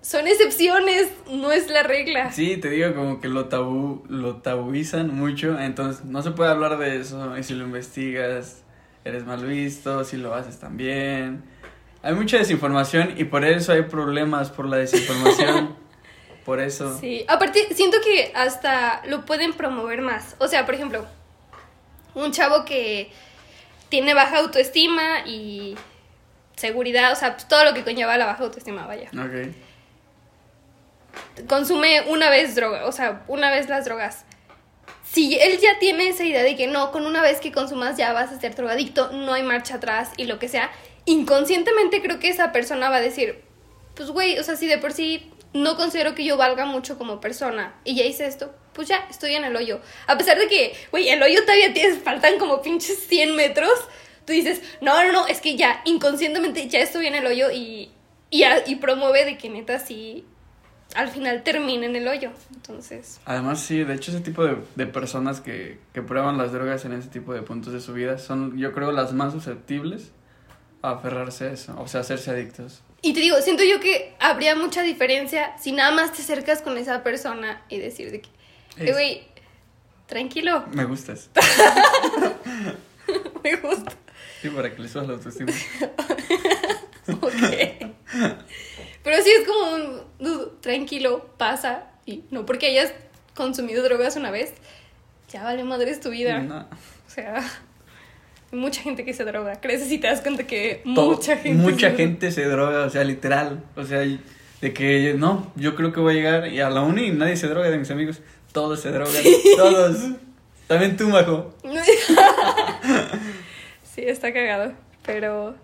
[0.07, 2.31] son excepciones, no es la regla.
[2.31, 6.77] Sí, te digo como que lo tabú, lo tabuizan mucho, entonces no se puede hablar
[6.77, 8.63] de eso, y si lo investigas,
[9.03, 11.43] eres mal visto, si lo haces también.
[12.03, 15.75] Hay mucha desinformación y por eso hay problemas por la desinformación.
[16.45, 16.97] por eso.
[16.97, 20.37] Sí, aparte, siento que hasta lo pueden promover más.
[20.39, 21.05] O sea, por ejemplo,
[22.13, 23.11] un chavo que
[23.89, 25.75] tiene baja autoestima y
[26.55, 29.09] seguridad, o sea, pues, todo lo que conlleva la baja autoestima, vaya.
[31.47, 34.25] Consume una vez droga, o sea, una vez las drogas.
[35.03, 38.13] Si él ya tiene esa idea de que no, con una vez que consumas ya
[38.13, 40.69] vas a ser drogadicto, no hay marcha atrás y lo que sea,
[41.05, 43.41] inconscientemente creo que esa persona va a decir,
[43.95, 47.21] pues güey, o sea, si de por sí no considero que yo valga mucho como
[47.21, 49.81] persona y ya hice esto, pues ya estoy en el hoyo.
[50.05, 53.73] A pesar de que, güey, el hoyo todavía tienes, faltan como pinches 100 metros,
[54.25, 57.91] tú dices, no, no, no, es que ya inconscientemente ya estoy en el hoyo y,
[58.29, 60.25] y, y promueve de que neta sí
[60.95, 62.31] al final termina en el hoyo.
[62.53, 66.85] Entonces, Además, sí, de hecho ese tipo de, de personas que, que prueban las drogas
[66.85, 70.11] en ese tipo de puntos de su vida son, yo creo, las más susceptibles
[70.81, 72.81] a aferrarse a eso, o sea, hacerse adictos.
[73.01, 76.77] y te digo, siento yo que habría mucha diferencia si nada más te acercas con
[76.77, 78.29] esa persona y decir de que,
[78.77, 79.27] "Eh, güey,
[80.05, 81.29] tranquilo, Me gustas.
[83.43, 83.91] me gusta.
[84.41, 85.51] Sí, para que le subas la autoestima.
[87.21, 87.31] Ok.
[89.07, 91.85] Pero sí es como un "Dude, tranquilo, pasa.
[92.05, 92.91] Y no porque hayas
[93.35, 94.53] consumido drogas una vez,
[95.31, 96.39] ya vale madres tu vida.
[96.39, 96.67] No.
[97.07, 97.37] O sea,
[98.51, 99.61] hay mucha gente que se droga.
[99.61, 101.53] Creces y te das cuenta que Todo- mucha gente.
[101.63, 103.63] mucha se- gente se droga, o sea, literal.
[103.77, 107.11] O sea, de que no, yo creo que voy a llegar y a la uni
[107.11, 108.19] nadie se droga de mis amigos.
[108.51, 109.13] Todos se drogan,
[109.55, 109.97] todos.
[110.67, 111.53] También tú, Majo.
[113.95, 114.73] sí, está cagado.
[115.05, 115.55] Pero,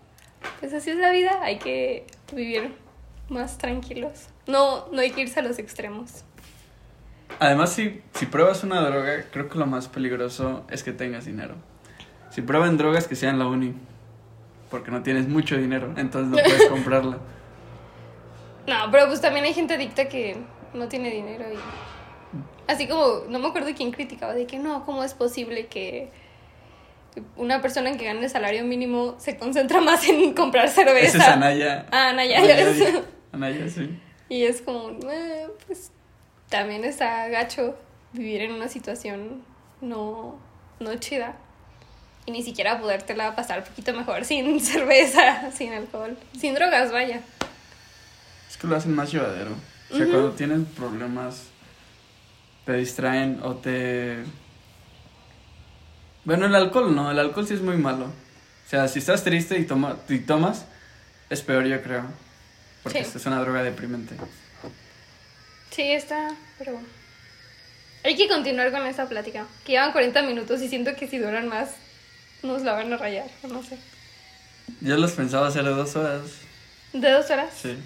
[0.59, 1.39] pues así es la vida.
[1.41, 2.71] Hay que vivir
[3.33, 4.27] más tranquilos.
[4.47, 6.23] No, no hay que irse a los extremos.
[7.39, 11.55] Además, si, si pruebas una droga, creo que lo más peligroso es que tengas dinero.
[12.29, 13.73] Si prueban drogas, que sean la uni.
[14.69, 17.17] Porque no tienes mucho dinero, entonces no puedes comprarla.
[18.67, 20.37] No, pero pues también hay gente adicta que
[20.73, 21.57] no tiene dinero y...
[22.65, 26.09] Así como, no me acuerdo quién criticaba de que no, ¿cómo es posible que
[27.35, 31.17] una persona que gane el salario mínimo se concentra más en comprar cerveza?
[31.17, 31.85] Esa es Anaya.
[31.91, 32.39] Ah, Anaya.
[32.39, 33.03] Anaya,
[33.33, 33.99] Anaya, sí.
[34.29, 35.91] Y es como, eh, pues
[36.49, 37.75] también está gacho
[38.13, 39.43] vivir en una situación
[39.81, 40.39] no,
[40.79, 41.35] no chida.
[42.25, 47.21] Y ni siquiera podértela pasar un poquito mejor sin cerveza, sin alcohol, sin drogas, vaya.
[48.49, 49.51] Es que lo hacen más llevadero.
[49.91, 51.47] O sea, cuando tienen problemas,
[52.65, 54.23] te distraen o te...
[56.23, 58.05] Bueno, el alcohol no, el alcohol sí es muy malo.
[58.05, 60.65] O sea, si estás triste y, toma, y tomas,
[61.29, 62.05] es peor yo creo.
[62.83, 63.11] Porque Sí.
[63.17, 64.15] es una droga deprimente.
[65.71, 66.87] Sí, está, pero bueno.
[68.03, 69.47] Hay que continuar con esta plática.
[69.65, 71.69] Que llevan 40 minutos y siento que si duran más
[72.43, 73.77] nos la van a rayar, no sé.
[74.81, 76.21] Yo los pensaba hacer de dos horas.
[76.91, 77.49] ¿De dos horas?
[77.59, 77.77] Sí.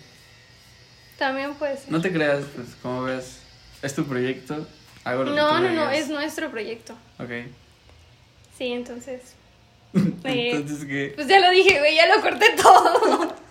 [1.17, 1.91] También puede ser.
[1.91, 3.37] No te creas, pues como ves,
[3.81, 4.67] es tu proyecto.
[5.03, 6.93] Hago lo que No, tú no, no, es nuestro proyecto.
[7.19, 7.29] Ok.
[8.57, 9.21] Sí, entonces.
[10.23, 11.13] eh, Entonces, ¿qué?
[11.15, 13.35] Pues ya lo dije, güey, ya lo corté todo.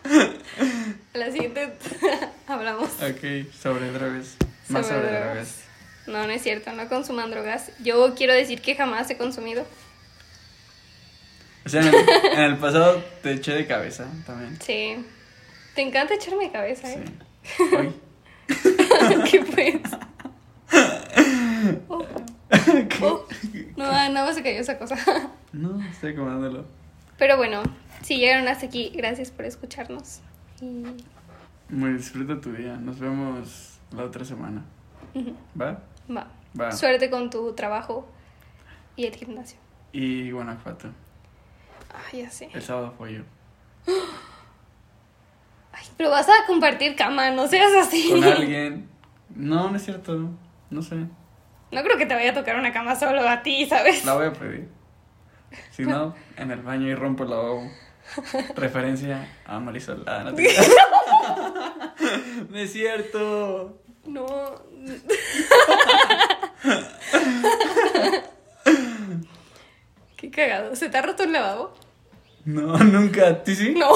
[1.16, 1.72] La siguiente
[2.46, 2.90] hablamos.
[3.02, 4.36] Ok, sobre drogas.
[4.68, 5.62] Más sobre, drogas.
[6.06, 7.70] No, no es cierto, no consuman drogas.
[7.82, 9.64] Yo quiero decir que jamás he consumido.
[11.64, 11.94] O sea, en el,
[12.32, 14.58] en el pasado te eché de cabeza también.
[14.60, 14.96] Sí.
[15.74, 17.04] Te encanta echarme de cabeza, ¿eh?
[17.42, 17.64] Sí.
[19.30, 19.80] ¿Qué pues?
[21.88, 22.04] Oh,
[23.02, 23.26] oh.
[23.76, 24.96] No, nada más se cayó esa cosa.
[25.52, 26.64] No, estoy acomodándolo.
[27.18, 27.62] Pero bueno,
[28.02, 30.20] si llegaron hasta aquí, gracias por escucharnos.
[30.60, 32.76] Muy disfruta tu día.
[32.76, 34.64] Nos vemos la otra semana.
[35.60, 35.78] ¿Va?
[36.14, 36.28] va.
[36.58, 36.72] Va.
[36.72, 38.08] Suerte con tu trabajo
[38.96, 39.58] y el gimnasio.
[39.92, 40.88] Y Guanajuato.
[42.12, 42.48] Ay, ya sé.
[42.52, 43.24] El sábado pollo.
[45.72, 48.10] Ay, pero vas a compartir cama, no seas así.
[48.10, 48.88] Con alguien.
[49.34, 50.30] No, no es cierto.
[50.70, 50.96] No sé.
[50.96, 54.04] No creo que te vaya a tocar una cama solo a ti, ¿sabes?
[54.04, 54.68] La voy a pedir.
[55.70, 57.70] Si no, en el baño y rompo el lavabo.
[58.56, 60.04] Referencia a Marisol.
[60.06, 60.42] Ah, no, te
[62.50, 63.82] no es cierto.
[64.06, 64.26] No.
[70.16, 70.76] Qué cagado.
[70.76, 71.74] ¿Se te ha roto el lavabo?
[72.44, 73.28] No, nunca.
[73.28, 73.74] ¿A ti sí?
[73.76, 73.90] No.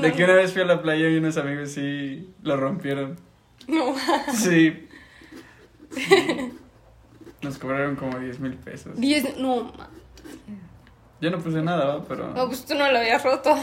[0.00, 3.16] De que una vez fui a la playa y unos amigos sí lo rompieron.
[3.68, 3.94] No.
[4.34, 4.88] Sí.
[5.90, 6.52] Sí.
[7.42, 8.94] Nos cobraron como 10 mil pesos.
[8.96, 9.38] Diez.
[9.38, 9.88] No, ma.
[11.20, 12.04] Yo no puse nada, ¿va?
[12.04, 12.28] pero.
[12.28, 13.54] No, pues tú no lo habías roto.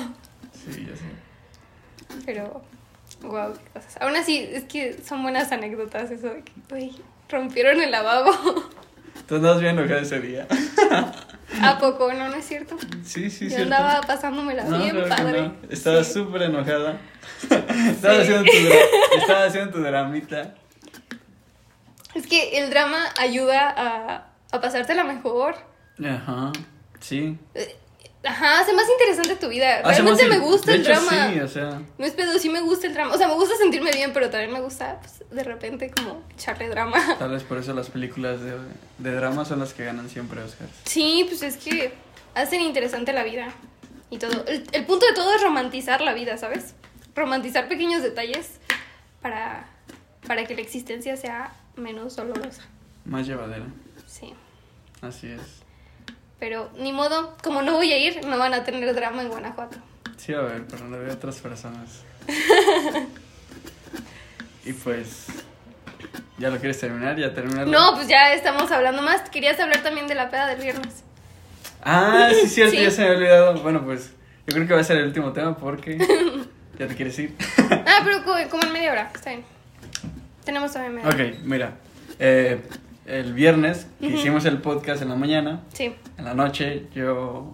[0.53, 1.05] Sí, ya sé.
[2.25, 2.63] Pero.
[3.21, 3.97] Wow, qué cosas.
[4.01, 6.95] Aún así, es que son buenas anécdotas eso de que, uy,
[7.29, 8.31] rompieron el lavabo.
[9.27, 10.47] Tú andabas bien enojada ese día.
[11.61, 12.11] ¿A poco?
[12.13, 12.77] No, no es cierto.
[13.03, 13.73] Sí, sí, Yo cierto.
[13.75, 15.41] andaba pasándomela No, bien claro padre.
[15.41, 16.03] no.
[16.03, 16.13] Sí.
[16.13, 16.99] súper enojada.
[17.41, 18.33] estabas, Sí.
[18.33, 20.53] haciendo tu estabas haciendo tu dramita.
[22.13, 25.55] Es que el drama ayuda a, a pasártela mejor.
[26.03, 26.51] Ajá.
[26.99, 27.37] Sí.
[27.53, 27.75] Eh,
[28.25, 29.81] Ajá, hace más interesante tu vida.
[29.83, 31.31] Hace Realmente me gusta de el hecho, drama.
[31.31, 31.81] Sí, o sea.
[31.97, 33.13] No es pedo, sí me gusta el drama.
[33.13, 36.67] O sea, me gusta sentirme bien, pero también me gusta, pues, de repente, como echarle
[36.69, 36.97] drama.
[37.19, 38.57] Tal vez por eso las películas de,
[38.97, 40.71] de drama son las que ganan siempre Oscars.
[40.85, 41.93] Sí, pues es que
[42.33, 43.49] hacen interesante la vida
[44.09, 44.43] y todo.
[44.47, 46.73] El, el punto de todo es romantizar la vida, ¿sabes?
[47.15, 48.59] Romantizar pequeños detalles
[49.21, 49.67] para,
[50.25, 52.63] para que la existencia sea menos dolorosa.
[53.05, 53.67] Más llevadera.
[54.07, 54.33] Sí.
[55.01, 55.64] Así es.
[56.39, 59.77] Pero ni modo, como no voy a ir, no van a tener drama en Guanajuato.
[60.17, 62.03] Sí, a ver, pero no de otras personas.
[64.65, 65.27] y pues.
[66.37, 67.17] ¿Ya lo quieres terminar?
[67.17, 67.71] ¿Ya terminarlo?
[67.71, 69.29] No, pues ya estamos hablando más.
[69.29, 71.03] Querías hablar también de la peda del viernes.
[71.83, 72.81] Ah, sí, cierto, Sí.
[72.83, 73.53] ya se me había olvidado.
[73.61, 74.11] Bueno, pues
[74.47, 75.97] yo creo que va a ser el último tema porque.
[76.79, 77.35] ¿Ya te quieres ir?
[77.69, 79.45] Ah, pero co- como en media hora, está bien.
[80.43, 81.23] Tenemos todavía media hora.
[81.25, 81.71] ok, mira.
[82.19, 82.61] eh,
[83.05, 85.93] el viernes que hicimos el podcast en la mañana, Sí.
[86.17, 87.53] en la noche, yo.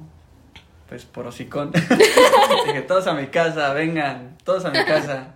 [0.89, 1.72] Pues por hocicón.
[2.66, 5.36] dije, todos a mi casa, vengan, todos a mi casa.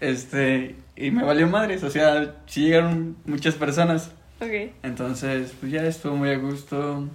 [0.00, 0.76] Este.
[0.96, 4.12] Y me valió madres, o sea, sí llegaron muchas personas.
[4.40, 4.72] Ok.
[4.82, 7.08] Entonces, pues ya estuvo muy a gusto.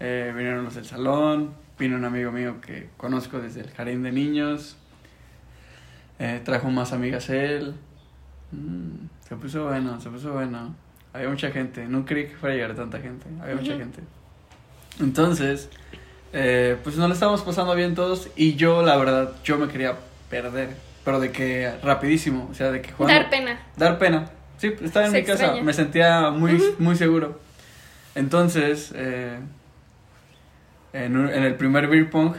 [0.00, 1.54] Eh, vinieron los del salón.
[1.78, 4.76] Vino un amigo mío que conozco desde el jardín de niños.
[6.18, 7.74] Eh, trajo más amigas él.
[8.50, 10.74] Mm, se puso bueno, se puso bueno.
[11.12, 11.86] Había mucha gente.
[11.86, 13.26] No creí que fuera a llegar tanta gente.
[13.40, 14.00] Había mucha gente.
[15.00, 15.68] Entonces,
[16.32, 18.28] eh, pues nos lo estábamos pasando bien todos.
[18.36, 19.96] Y yo, la verdad, yo me quería
[20.30, 20.70] perder,
[21.04, 23.20] pero de que rapidísimo, o sea, de que jugando...
[23.20, 23.60] Dar pena.
[23.76, 24.30] Dar pena.
[24.56, 25.62] Sí, estaba en Se mi casa, extraña.
[25.64, 27.40] me sentía muy, muy seguro.
[28.14, 29.38] Entonces, eh,
[30.92, 32.34] en, en el primer beer pong,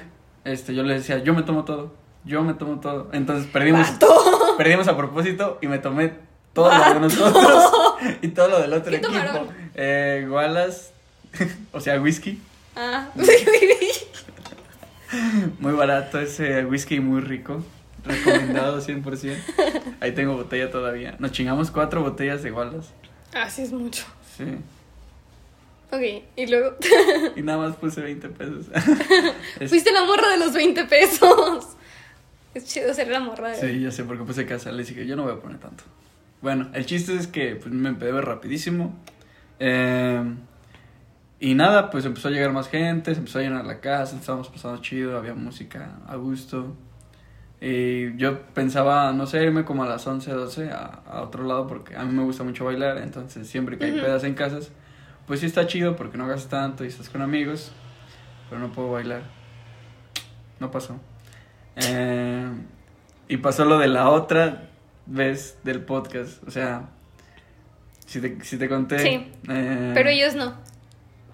[0.45, 1.93] este, yo le decía, yo me tomo todo,
[2.25, 3.09] yo me tomo todo.
[3.13, 4.55] Entonces perdimos, Vato.
[4.57, 6.13] perdimos a propósito y me tomé
[6.53, 7.71] todo lo de nosotros
[8.21, 9.47] y todo lo del otro ¿Qué equipo.
[9.75, 10.91] Eh, Wallace,
[11.71, 12.39] o sea, whisky,
[12.75, 13.09] Ah.
[15.59, 17.63] muy barato ese whisky muy rico.
[18.05, 19.37] Recomendado 100%.
[20.01, 21.15] Ahí tengo botella todavía.
[21.19, 22.89] Nos chingamos cuatro botellas de Wallace.
[23.33, 24.03] Así es mucho.
[24.37, 24.43] Sí.
[25.91, 26.75] Ok, y luego.
[27.35, 28.65] Y nada más puse 20 pesos.
[29.59, 31.67] Es- Fuiste la morra de los 20 pesos.
[32.55, 33.59] Es chido ser la morra de.
[33.61, 34.71] Sí, ya sé, porque puse casa.
[34.71, 35.83] Le dije que yo no voy a poner tanto.
[36.43, 38.93] Bueno, el chiste es que pues, me empedé rapidísimo.
[39.59, 40.21] Eh,
[41.39, 44.49] y nada, pues empezó a llegar más gente, se empezó a llenar la casa, estábamos
[44.49, 46.75] pasando chido, había música a gusto.
[47.61, 51.65] Y yo pensaba, no sé, irme como a las 11, 12 a, a otro lado
[51.65, 54.69] porque a mí me gusta mucho bailar, entonces siempre que hay pedas en casas,
[55.25, 57.71] pues sí está chido porque no gastas tanto y estás con amigos,
[58.49, 59.21] pero no puedo bailar.
[60.59, 60.99] No pasó.
[61.77, 62.49] Eh,
[63.29, 64.72] y pasó lo de la otra
[65.05, 66.89] vez del podcast, o sea,
[68.05, 68.99] si te, si te conté...
[68.99, 70.55] Sí, eh, Pero ellos no.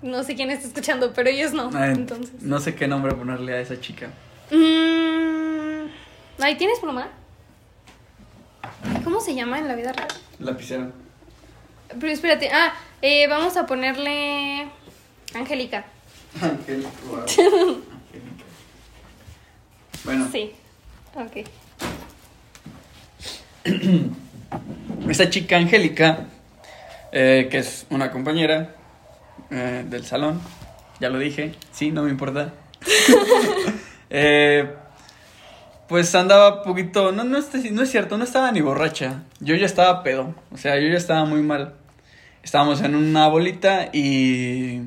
[0.01, 1.69] No sé quién está escuchando, pero ellos no.
[1.77, 2.41] eh, Entonces.
[2.41, 4.07] No sé qué nombre ponerle a esa chica.
[4.51, 5.89] Mm,
[6.41, 7.09] Ahí tienes pluma.
[9.03, 10.07] ¿Cómo se llama en la vida real?
[10.39, 10.91] Lapicero.
[11.99, 14.67] Pero espérate, ah, eh, vamos a ponerle
[15.35, 15.85] Angélica.
[16.41, 16.89] Angélica.
[17.09, 17.19] wow.
[17.25, 17.83] Angélica.
[20.05, 20.51] Bueno, Sí.
[21.15, 21.45] Ok.
[25.09, 26.27] esta chica Angélica,
[27.11, 28.75] eh, que es una compañera
[29.49, 30.41] eh, del salón,
[30.99, 32.53] ya lo dije, sí, no me importa.
[34.11, 34.67] Eh,
[35.87, 39.67] pues andaba poquito, no, no, es, no es cierto, no estaba ni borracha, yo ya
[39.67, 41.75] estaba pedo, o sea, yo ya estaba muy mal.
[42.41, 44.81] Estábamos en una bolita y...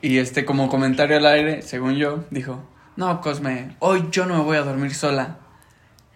[0.00, 4.44] Y este, como comentario al aire, según yo, dijo, no, Cosme, hoy yo no me
[4.44, 5.36] voy a dormir sola.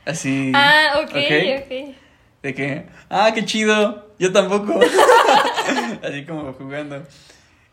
[0.06, 0.52] Así.
[0.54, 1.94] Ah, ok, ok.
[2.42, 4.78] De que, ah, qué chido, yo tampoco.
[6.02, 7.02] Así como jugando.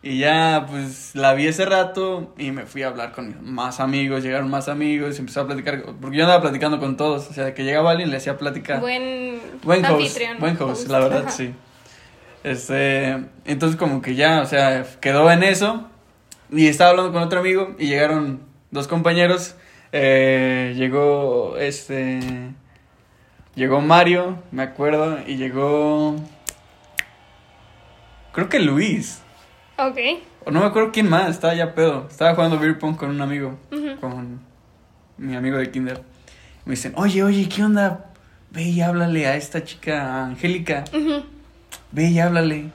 [0.04, 4.24] Y ya, pues, la vi ese rato y me fui a hablar con más amigos,
[4.24, 7.64] llegaron más amigos, empezó a platicar, porque yo andaba platicando con todos, o sea, que
[7.64, 8.80] llegaba alguien le hacía plática.
[8.80, 10.40] Buen, Buen host, anfitrión.
[10.40, 11.32] buen host, la verdad, Ajá.
[11.32, 11.54] sí.
[12.44, 15.88] Este, entonces como que ya, o sea, quedó en eso
[16.52, 19.54] y estaba hablando con otro amigo y llegaron dos compañeros,
[19.92, 22.20] eh, llegó este,
[23.56, 26.16] llegó Mario, me acuerdo, y llegó,
[28.34, 29.22] creo que Luis,
[29.78, 29.98] Ok.
[30.46, 33.22] o no me acuerdo quién más, estaba ya pedo, estaba jugando beer pong con un
[33.22, 33.58] amigo,
[34.00, 34.40] con
[35.18, 36.02] mi amigo de kinder.
[36.66, 38.12] Me dicen, oye, oye, ¿qué onda?
[38.52, 40.84] Ve y háblale a esta chica, a Angélica.
[41.92, 42.70] Ve y háblale.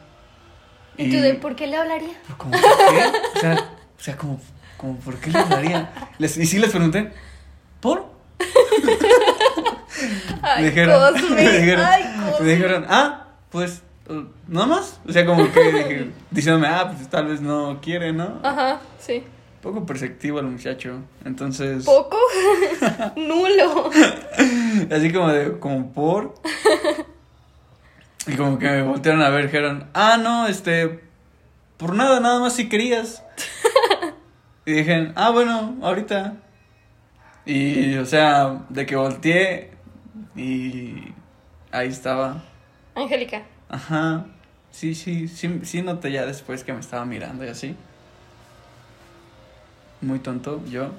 [0.97, 2.15] ¿Y tú de por qué le hablaría?
[2.37, 3.19] como, ¿por qué?
[3.37, 4.41] O sea, o sea como,
[4.77, 5.91] como, ¿por qué le hablaría?
[6.19, 7.13] Les, y sí les pregunté,
[7.81, 8.15] ¿por?
[10.43, 11.31] Ay, me dijeron, Cosme.
[11.37, 12.05] me dijeron, Ay,
[12.41, 15.01] me dijeron, ah, pues, uh, nada más.
[15.09, 18.41] O sea, como que diciéndome, ah, pues tal vez no quiere, ¿no?
[18.43, 19.25] Ajá, sí.
[19.63, 20.99] Poco perceptivo el muchacho.
[21.25, 22.19] Entonces, ¿Poco?
[23.17, 23.91] Nulo.
[24.91, 26.35] así como de, como por.
[28.27, 31.01] Y como que me voltearon a ver, dijeron, ah, no, este,
[31.77, 33.23] por nada, nada más si querías.
[34.67, 36.35] Y dije, ah, bueno, ahorita.
[37.47, 39.71] Y, o sea, de que volteé
[40.35, 41.13] y
[41.71, 42.43] ahí estaba.
[42.97, 43.45] Angélica.
[43.69, 44.27] Ajá.
[44.73, 47.77] Sí, sí, sí, sí noté ya después que me estaba mirando y así.
[50.01, 50.91] Muy tonto, yo.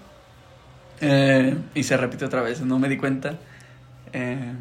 [1.01, 3.37] Eh, y se repite otra vez, no me di cuenta.
[4.13, 4.53] Eh,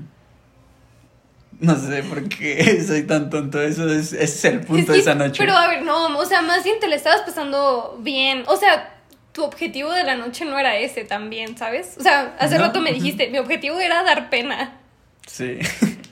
[1.60, 5.14] no sé por qué soy tan tonto, eso es, es el punto Es de esa
[5.14, 5.38] noche.
[5.38, 8.42] Pero a ver, no, o sea, más bien te la estabas pasando bien.
[8.48, 8.95] O sea,
[9.36, 11.96] tu objetivo de la noche no era ese también, ¿sabes?
[11.98, 14.78] O sea, hace No, rato me dijiste, mi objetivo era dar pena
[15.26, 15.58] Sí.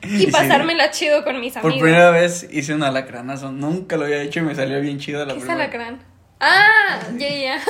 [0.03, 1.81] y sí, pasármela chido con mis Por amigos.
[1.83, 5.33] primera vez hice un alacranazo, nunca lo había hecho y me salió bien chido la
[5.33, 5.65] ¿Qué es primera.
[5.65, 6.03] alacrán?
[6.39, 7.61] Ah, ya, ya.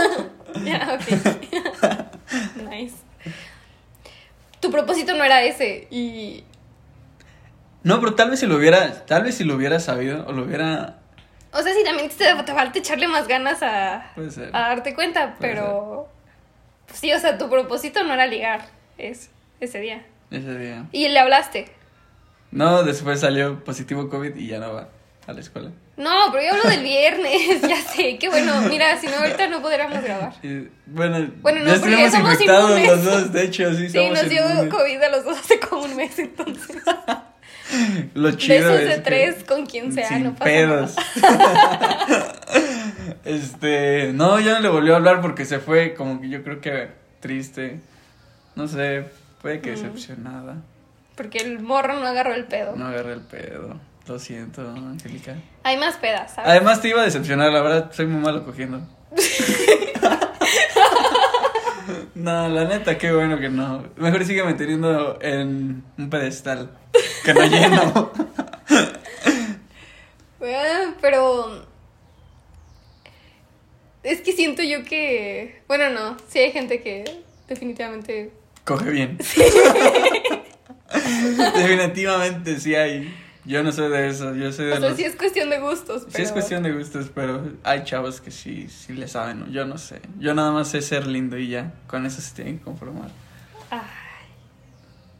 [0.65, 2.69] Ya, ok.
[2.71, 2.97] nice.
[4.59, 6.43] Tu propósito no era ese y...
[7.85, 10.43] No, pero tal vez si lo hubiera, tal vez si lo hubiera sabido o lo
[10.43, 10.99] hubiera,
[11.55, 14.07] O sea, sí, también te, te falta echarle más ganas a,
[14.53, 16.09] a darte cuenta, Puede pero...
[16.87, 18.67] pues sí, o sea, tu propósito no era ligar
[18.99, 19.31] es,
[19.61, 20.05] ese día.
[20.31, 20.85] Ese día.
[20.93, 21.69] Y le hablaste.
[22.51, 24.89] No, después salió positivo COVID y ya no va.
[25.27, 25.71] a la escuela.
[25.97, 28.61] No, pero yo hablo del viernes, ya sé, qué bueno.
[28.63, 30.33] Mira, si no, ahorita no podríamos grabar.
[30.43, 32.89] Y, bueno, Bueno, no, ya porque somos infectados inmunes.
[32.91, 34.75] los dos, de hecho, sí, Sí, somos nos dio inmunes.
[34.75, 36.77] COVID a los dos hace como un mes, entonces.
[38.15, 40.95] Lo chido Besos es de que- tres con quien sea, sin no pasa pedos.
[43.25, 46.61] este, no, ya no le volvió a hablar porque se fue como que yo creo
[46.61, 46.89] que
[47.21, 47.81] triste.
[48.57, 49.07] No sé,
[49.43, 49.75] puede que Mm.
[49.75, 50.57] decepcionada.
[51.17, 52.75] Porque el morro no agarró el pedo.
[52.77, 53.79] No agarré el pedo.
[54.07, 55.35] Lo siento, Angélica.
[55.63, 56.51] Hay más pedas, ¿sabes?
[56.51, 58.81] Además te iba a decepcionar, la verdad, soy muy malo cogiendo.
[62.25, 63.85] no, la neta, qué bueno que no.
[63.97, 66.71] Mejor sigue teniendo en un pedestal
[67.23, 68.11] que no lleno.
[70.39, 71.67] Bueno, pero.
[74.03, 75.63] Es que siento yo que.
[75.69, 76.17] Bueno, no.
[76.29, 77.05] Sí hay gente que
[77.47, 78.33] definitivamente.
[78.65, 79.19] Coge bien.
[81.55, 83.15] Definitivamente sí hay.
[83.47, 84.97] Yo no soy de eso, yo soy de O sea, los...
[84.97, 86.03] sí es cuestión de gustos.
[86.03, 86.25] Sí Pero...
[86.25, 89.49] es cuestión de gustos, pero hay chavos que sí, sí le saben, ¿no?
[89.51, 90.01] yo no sé.
[90.19, 93.11] Yo nada más sé ser lindo y ya, con eso se tienen que conformar.
[93.71, 93.81] Ay.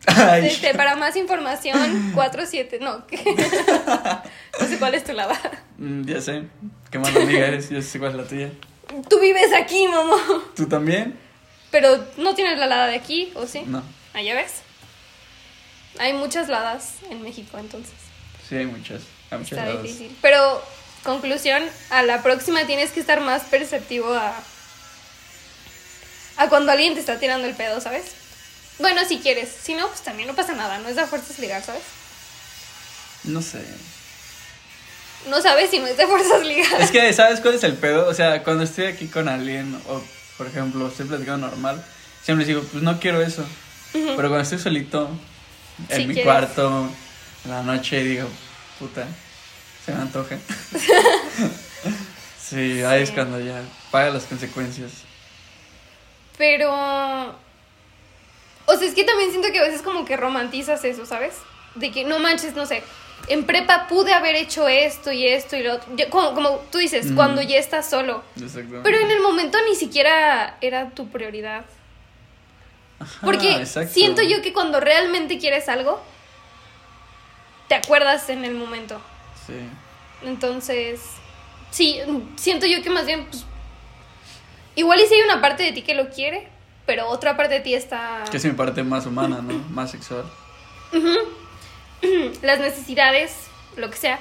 [0.07, 2.79] Ay, Este, para más información, 47.
[2.81, 3.17] No, ¿qué?
[4.61, 5.39] no sé cuál es tu lava.
[5.79, 6.45] mm, ya sé,
[6.91, 8.51] qué mala amiga eres, yo sé cuál es la tuya.
[9.09, 10.17] Tú vives aquí, mamá.
[10.55, 11.17] ¿Tú también?
[11.71, 13.63] Pero no tienes la lada de aquí, ¿o sí?
[13.67, 14.63] No, Ah, ya ves.
[15.99, 17.95] Hay muchas ladas en México, entonces.
[18.55, 19.83] Sí hay muchas, hay muchas Está lados.
[19.83, 20.17] difícil.
[20.23, 20.63] Pero,
[21.03, 24.35] conclusión, a la próxima tienes que estar más perceptivo a.
[26.37, 28.05] a cuando alguien te está tirando el pedo, ¿sabes?
[28.79, 29.49] Bueno, si quieres.
[29.63, 30.79] Si no, pues también no pasa nada.
[30.79, 31.83] No es de fuerzas ligar, ¿sabes?
[33.25, 33.63] No sé.
[35.29, 36.81] No sabes si no es de fuerzas ligar.
[36.81, 38.07] Es que, ¿sabes cuál es el pedo?
[38.09, 40.03] O sea, cuando estoy aquí con alguien, o
[40.37, 41.83] por ejemplo, estoy platicando normal,
[42.23, 43.43] siempre les digo, pues no quiero eso.
[43.95, 44.05] Ujú.
[44.17, 45.09] Pero cuando estoy solito,
[45.89, 46.25] en mi quieres.
[46.25, 46.89] cuarto,
[47.45, 48.29] en la noche, digo,
[48.87, 49.07] puta,
[49.85, 50.37] se me antoja.
[52.41, 54.91] sí, ahí es cuando ya paga las consecuencias.
[56.37, 57.35] Pero.
[58.67, 61.35] O sea, es que también siento que a veces como que romantizas eso, ¿sabes?
[61.75, 62.83] De que no manches, no sé.
[63.29, 65.95] En prepa pude haber hecho esto y esto y lo otro.
[65.97, 67.15] Yo- como, como tú dices, Ujú.
[67.15, 68.23] cuando ya estás solo.
[68.83, 71.65] Pero en el momento ni siquiera era tu prioridad.
[72.99, 73.93] Ajá, Porque exacto.
[73.93, 76.03] siento yo que cuando realmente quieres algo,
[77.75, 79.01] te acuerdas en el momento.
[79.47, 79.55] Sí.
[80.23, 81.01] Entonces,
[81.71, 81.99] sí,
[82.37, 83.45] siento yo que más bien, pues,
[84.77, 86.49] igual y si hay una parte de ti que lo quiere,
[86.87, 88.23] pero otra parte de ti está...
[88.31, 89.55] Que es mi parte más humana, ¿no?
[89.71, 90.25] Más sexual.
[92.43, 94.21] las necesidades, lo que sea.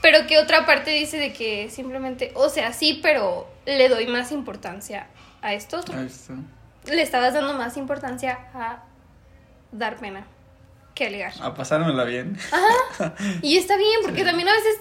[0.00, 4.32] Pero que otra parte dice de que simplemente, o sea, sí, pero le doy más
[4.32, 5.08] importancia
[5.42, 5.84] a esto.
[5.92, 6.34] Ahí está.
[6.86, 8.84] Le estabas dando más importancia a
[9.70, 10.26] dar pena
[10.94, 11.32] que ligar.
[11.40, 12.38] A pasármela bien.
[13.42, 14.24] Y está bien, porque Sí.
[14.24, 14.76] también a veces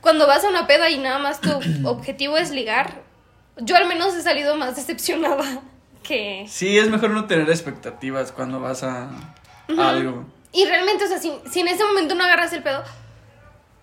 [0.00, 1.50] cuando vas a una peda y nada más tu
[1.88, 3.02] objetivo es ligar,
[3.56, 5.60] yo al menos he salido más decepcionada
[6.02, 6.44] que...
[6.48, 9.08] Sí, es mejor no tener expectativas cuando vas a,
[9.76, 10.26] a algo.
[10.52, 12.82] Y realmente, o sea, si, si en ese momento no agarras el pedo,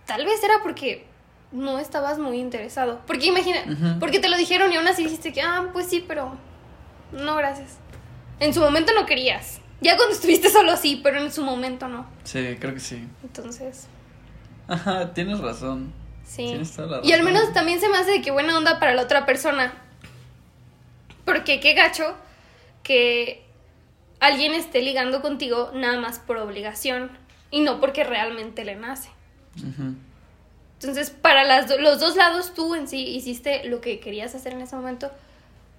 [0.06, 1.06] tal vez era porque
[1.52, 3.02] no estabas muy interesado.
[3.06, 6.36] Porque imagina, porque te lo dijeron y aún así dijiste que, ah, pues sí, pero
[7.12, 7.78] no, gracias.
[8.40, 9.60] En su momento no querías.
[9.82, 12.06] Ya cuando estuviste solo sí, pero en su momento no.
[12.24, 13.08] Sí, creo que sí.
[13.24, 13.88] Entonces,
[14.68, 15.94] Ajá, tienes razón.
[16.26, 16.46] sí.
[16.48, 18.94] Tienes toda la Y al menos también se me hace de que buena onda para
[18.96, 19.74] la otra persona.
[21.26, 22.16] Porque qué gacho
[22.84, 23.44] que
[24.20, 27.12] alguien esté ligando contigo nada más por obligación
[27.52, 29.10] y no porque realmente le nace.
[30.80, 34.54] Entonces, para las do- los dos lados, tú en sí hiciste lo que querías hacer
[34.54, 35.12] en ese momento.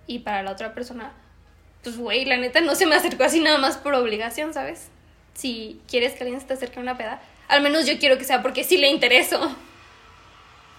[0.07, 1.13] Y para la otra persona,
[1.87, 4.89] pues, güey, la neta no se me acercó así nada más por obligación, ¿sabes?
[5.35, 8.25] Si quieres que alguien se te acerque a una peda, al menos yo quiero que
[8.25, 9.55] sea porque sí le intereso.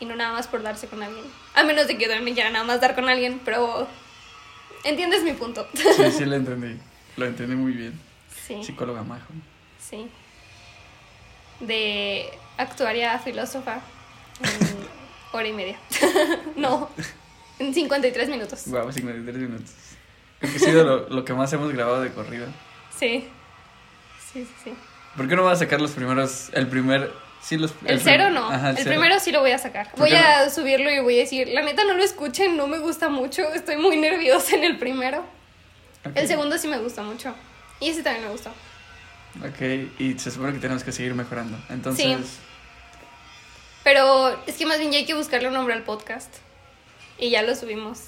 [0.01, 1.23] Y no nada más por darse con alguien.
[1.55, 3.87] A menos de que yo también quiera nada más dar con alguien, pero.
[4.83, 5.65] ¿Entiendes mi punto?
[5.73, 6.77] Sí, sí, lo entendí.
[7.15, 7.97] Lo entendí muy bien.
[8.45, 8.61] Sí.
[8.61, 9.31] Psicóloga majo.
[9.79, 10.09] Sí.
[11.61, 13.79] De actuaria filósofa
[14.41, 14.77] en
[15.31, 15.79] hora y media.
[16.57, 16.89] no,
[17.59, 18.63] en 53 minutos.
[18.67, 19.86] Guau, 53 minutos.
[20.41, 22.45] Ha sido lo, lo que más hemos grabado de corrido.
[22.97, 23.27] Sí.
[24.33, 24.73] Sí, sí, sí.
[25.15, 27.11] ¿Por qué no vas a sacar los primeros, el primer,
[27.41, 27.71] sí, los...
[27.71, 28.49] El, prim- cero no.
[28.51, 28.89] Ajá, el cero.
[28.91, 29.89] primero sí lo voy a sacar.
[29.91, 32.77] ¿Por Voy a subirlo y voy a decir, la neta no lo escuchen, no me
[32.77, 35.25] gusta mucho, estoy muy nerviosa en el primero.
[36.13, 37.33] El segundo sí me gusta mucho.
[37.79, 38.49] Y ese también me gustó.
[39.43, 41.57] Ok, y se supone que tenemos que seguir mejorando.
[41.69, 42.17] Entonces, Sí.
[43.83, 46.33] Pero es que más bien ya hay que buscarle un nombre al podcast.
[47.17, 47.99] Y ya lo subimos.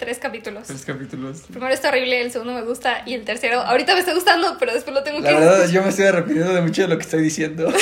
[0.00, 0.66] Tres capítulos.
[0.66, 1.40] tres capítulos.
[1.40, 4.56] El primero está horrible, el segundo me gusta y el tercero ahorita me está gustando,
[4.58, 6.96] pero después lo tengo La que verdad, yo me estoy arrepintiendo de mucho de lo
[6.96, 7.70] que estoy diciendo.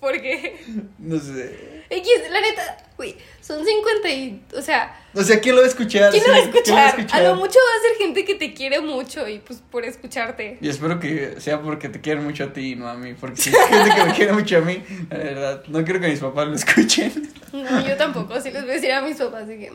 [0.00, 0.56] ¿Por qué?
[0.98, 1.73] No sé.
[1.90, 5.70] X, la neta, güey, son 50 y, o sea, O sea, ¿quién lo va a
[5.70, 6.10] escuchar?
[6.10, 7.06] ¿quién lo va a Sí, ¿quién escuchar?
[7.12, 10.58] A lo mucho va a ser gente que te quiere mucho y pues por escucharte.
[10.60, 13.14] Y espero que sea porque te quieren mucho a ti y no a mí.
[13.14, 16.08] Porque si es gente que me quiere mucho a mí, la verdad, no quiero que
[16.08, 17.32] mis papás lo escuchen.
[17.52, 19.72] No, yo tampoco, así les voy a decir a mis papás, así que,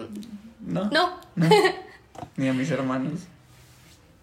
[0.61, 0.89] No.
[0.89, 1.19] no,
[2.35, 3.21] Ni a mis hermanos.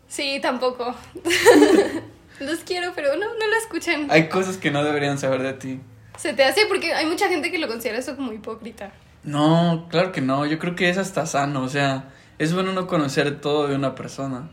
[0.09, 0.95] sí, tampoco.
[2.41, 4.09] Los quiero, pero no, no lo escuchen.
[4.11, 5.80] Hay cosas que no deberían saber de ti.
[6.16, 8.92] Se te hace porque hay mucha gente que lo considera eso como hipócrita.
[9.22, 10.46] No, claro que no.
[10.46, 11.62] Yo creo que es hasta sano.
[11.62, 12.04] O sea,
[12.38, 14.48] es bueno no conocer todo de una persona.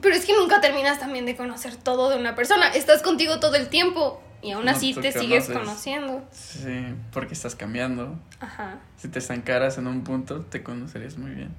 [0.00, 2.68] Pero es que nunca terminas también de conocer todo de una persona.
[2.68, 6.22] Estás contigo todo el tiempo y aún No así te sigues conociendo.
[6.30, 8.18] Sí, porque estás cambiando.
[8.40, 11.54] Ajá, Si te estancaras en un punto, te conocerías muy bien.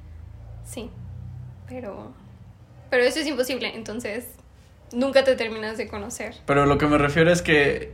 [0.66, 0.90] sí.
[1.68, 2.14] Pero.
[2.90, 4.26] Pero eso es imposible, entonces.
[4.94, 6.34] Nunca te terminas de conocer.
[6.46, 7.92] Pero lo que me refiero es que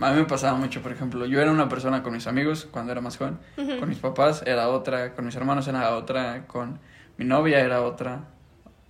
[0.00, 2.92] a mí me pasaba mucho, por ejemplo, yo era una persona con mis amigos cuando
[2.92, 6.78] era más joven, con mis papás era otra, con mis hermanos era otra, con
[7.16, 8.24] mi novia era otra.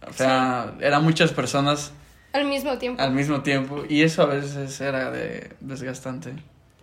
[0.06, 1.92] O sea, eran muchas personas
[2.32, 3.02] Al mismo tiempo.
[3.02, 6.32] al mismo tiempo y eso a veces era de desgastante.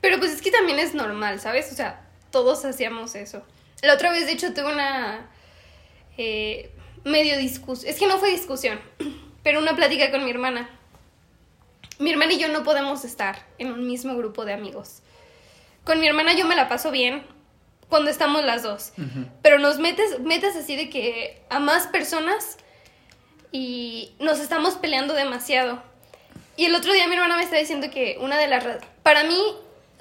[0.02, 1.72] Pero pues es que también es normal, ¿sabes?
[1.72, 2.02] O sea,
[2.32, 3.42] todos hacíamos eso.
[3.82, 5.28] La otra vez, de hecho, tuve una
[6.18, 6.72] eh,
[7.04, 7.90] medio discusión.
[7.92, 8.80] Es que no fue discusión,
[9.44, 10.70] pero una plática con mi hermana.
[12.00, 15.02] Mi hermana y yo no podemos estar en un mismo grupo de amigos.
[15.84, 17.24] Con mi hermana yo me la paso bien
[17.90, 18.92] cuando estamos las dos.
[19.42, 22.58] Pero nos metes, metes así de que a más personas
[23.52, 25.82] y nos estamos peleando demasiado.
[26.58, 28.64] Y el otro día mi hermana me está diciendo que una de las...
[28.64, 29.38] ra- Para mí,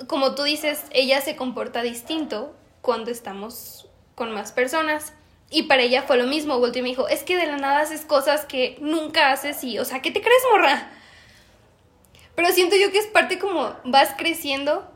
[0.06, 5.12] como tú dices, ella se comporta distinto cuando estamos con más personas.
[5.50, 6.58] Y para ella fue lo mismo.
[6.58, 9.78] Volteó y me dijo, es que de la nada haces cosas que nunca haces y,
[9.78, 10.90] o sea, ¿qué te crees, morra?
[12.34, 14.88] Pero siento yo que es parte como vas creciendo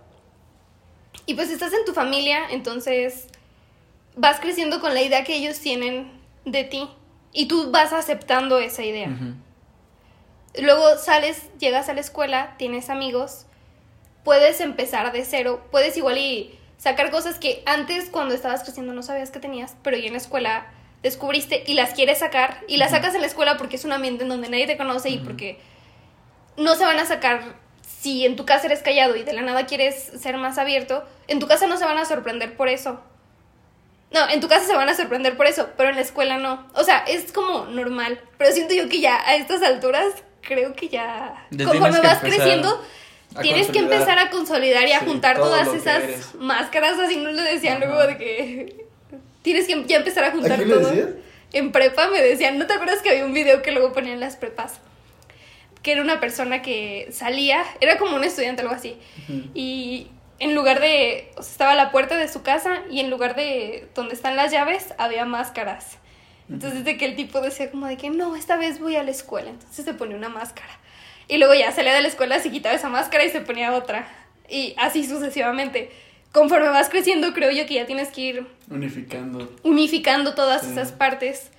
[1.27, 3.27] y pues estás en tu familia, entonces
[4.17, 6.11] vas creciendo con la idea que ellos tienen
[6.45, 6.89] de ti
[7.33, 9.11] y tú vas aceptando esa idea.
[10.59, 13.47] Luego sales, llegas a la escuela, tienes amigos,
[14.25, 19.03] puedes empezar de cero, puedes igual y sacar cosas que antes cuando estabas creciendo no
[19.03, 20.73] sabías que tenías, pero ya en la escuela
[21.03, 24.25] descubriste y las quieres sacar y las sacas en la escuela porque es un ambiente
[24.25, 25.61] en donde nadie te conoce y porque
[26.59, 27.43] no se van a sacar
[28.01, 31.39] si en tu casa eres callado y de la nada quieres ser más abierto, en
[31.41, 33.01] tu casa no se van a sorprender por eso.
[34.11, 36.67] No, en tu casa se van a sorprender por eso, pero en la escuela no.
[36.75, 38.21] O sea, es como normal.
[38.39, 40.07] Pero siento yo que ya a estas alturas
[40.41, 41.47] creo que ya...
[41.51, 42.85] Ya conforme tienes que vas empezar creciendo,
[43.37, 43.93] a tienes que consolidar.
[44.01, 46.35] empezar a consolidar y a Sí, juntar todas esas eres.
[46.37, 47.87] máscaras, así no lo decían Ajá.
[47.87, 48.87] luego de que
[49.43, 50.89] tienes que ya empezar a juntar le todo.
[50.89, 51.09] decías?
[51.53, 54.21] En prepa me decían, ¿no te acuerdas que había un video que luego ponían en
[54.21, 54.81] las prepas?
[55.83, 58.97] Que era una persona que salía, era como un estudiante, algo así.
[59.55, 60.09] Y
[60.41, 63.89] en lugar de, o sea, estaba la puerta de su casa y en lugar de
[63.95, 65.99] donde están las llaves había máscaras.
[66.51, 69.11] Entonces de que el tipo decía como de que no, esta vez voy a la
[69.11, 70.71] escuela, entonces se ponía una máscara.
[71.29, 74.09] Y luego ya salía de la escuela, se quitaba esa máscara y se ponía otra.
[74.49, 75.91] Y así sucesivamente.
[76.33, 79.53] Conforme vas creciendo, creo yo que ya tienes que ir Unificando.
[79.63, 80.73] unificando todas Sí.
[80.73, 81.51] esas partes.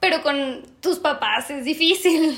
[0.00, 2.36] Pero con tus papás es difícil.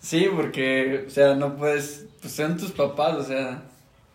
[0.00, 3.62] Sí, porque, o sea, no puedes, pues sean tus papás, o sea,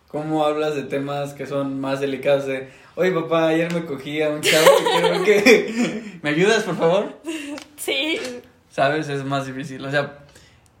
[0.08, 2.46] ¿cómo hablas de temas que son más delicados?
[2.46, 6.18] De, oye papá, ayer me cogí a un chavo y quiero que...
[6.22, 7.20] ¿Me ayudas, por favor?
[7.76, 8.18] Sí.
[8.70, 9.08] ¿Sabes?
[9.08, 10.20] Es más difícil, o sea,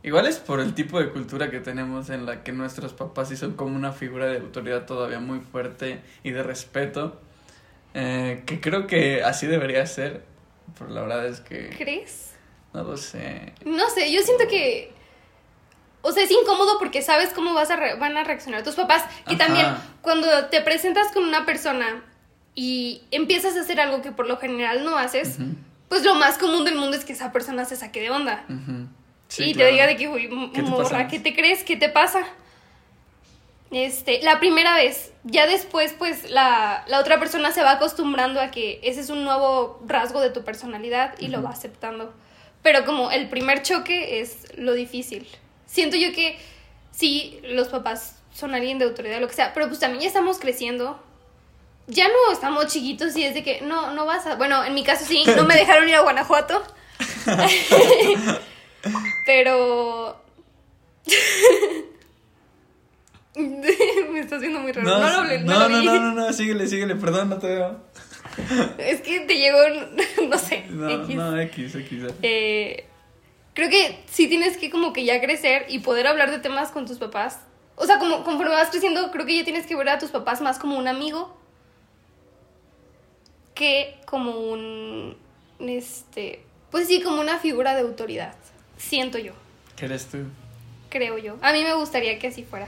[0.02, 3.36] igual es por el tipo de cultura que tenemos en la que nuestros papás sí
[3.36, 7.20] son como una figura de autoridad todavía muy fuerte y de respeto,
[7.92, 10.22] eh, que creo que así debería ser,
[10.78, 12.33] pero la verdad es que ¿Crees?
[12.74, 13.54] No lo sé.
[13.64, 14.92] No sé, yo siento que.
[16.02, 19.04] O sea, es incómodo porque sabes cómo vas a re- van a reaccionar tus papás.
[19.26, 19.46] Que Ajá.
[19.46, 19.66] también,
[20.02, 22.04] cuando te presentas con una persona
[22.54, 25.38] y empiezas a hacer algo que por lo general no haces,
[25.88, 28.44] pues lo más común del mundo es que esa persona se saque de onda.
[29.28, 29.68] Sí, y claro.
[29.68, 31.08] te diga de que, uy, m- ¿Qué te morra?
[31.08, 31.64] ¿qué te crees?
[31.64, 32.20] ¿Qué te pasa?
[33.70, 38.50] Este, la primera vez, ya después, pues, la, la otra persona se va acostumbrando a
[38.50, 42.12] que ese es un nuevo rasgo de tu personalidad y lo va aceptando.
[42.64, 45.28] Pero como el primer choque es lo difícil.
[45.66, 46.38] Siento yo que
[46.92, 50.38] sí, los papás son alguien de autoridad, lo que sea, pero pues también ya estamos
[50.38, 50.98] creciendo.
[51.88, 54.36] Ya no estamos chiquitos y es de que no, no vas a...
[54.36, 56.62] Bueno, en mi caso sí, no me dejaron ir a Guanajuato.
[59.26, 60.22] Pero.
[63.36, 64.88] Me estás viendo muy raro.
[64.88, 67.80] No, lo hablé, no, no, no, no, no, no, síguele, síguele, perdón, no te veo.
[68.78, 69.58] Es que te llegó,
[70.28, 71.14] no sé, No, X.
[71.16, 72.02] no, X, X.
[72.22, 72.86] eh.
[73.54, 76.86] Creo que sí tienes que como que ya crecer y poder hablar de temas con
[76.86, 77.38] tus papás
[77.76, 80.40] O sea, como conforme vas creciendo, creo que ya tienes que ver a tus papás
[80.40, 81.36] más como un amigo
[83.54, 85.16] que como un.
[85.60, 86.42] Este.
[86.70, 88.34] Pues sí, como una figura de autoridad.
[88.76, 89.32] Siento yo.
[89.76, 90.18] ¿Qué eres tú?
[90.90, 91.36] Creo yo.
[91.40, 92.66] A mí me gustaría que así fuera.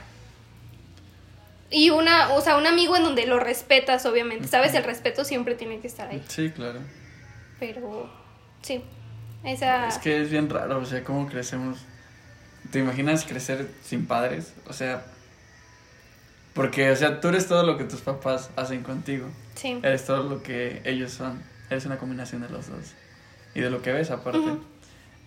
[1.70, 4.46] Y una, o sea, un amigo en donde lo respetas, obviamente.
[4.46, 6.22] Sabes, el respeto siempre tiene que estar ahí.
[6.28, 6.80] Sí, claro.
[7.58, 8.10] Pero,
[8.62, 8.82] sí.
[9.44, 9.88] Esa.
[9.88, 11.78] Es que es bien raro, o sea, cómo crecemos.
[12.70, 14.54] ¿Te imaginas crecer sin padres?
[14.68, 15.04] O sea,
[16.54, 19.28] porque, o sea, tú eres todo lo que tus papás hacen contigo.
[19.54, 19.78] Sí.
[19.82, 21.42] Eres todo lo que ellos son.
[21.70, 22.94] Eres una combinación de los dos.
[23.54, 24.38] Y de lo que ves aparte.
[24.38, 24.60] Ujú.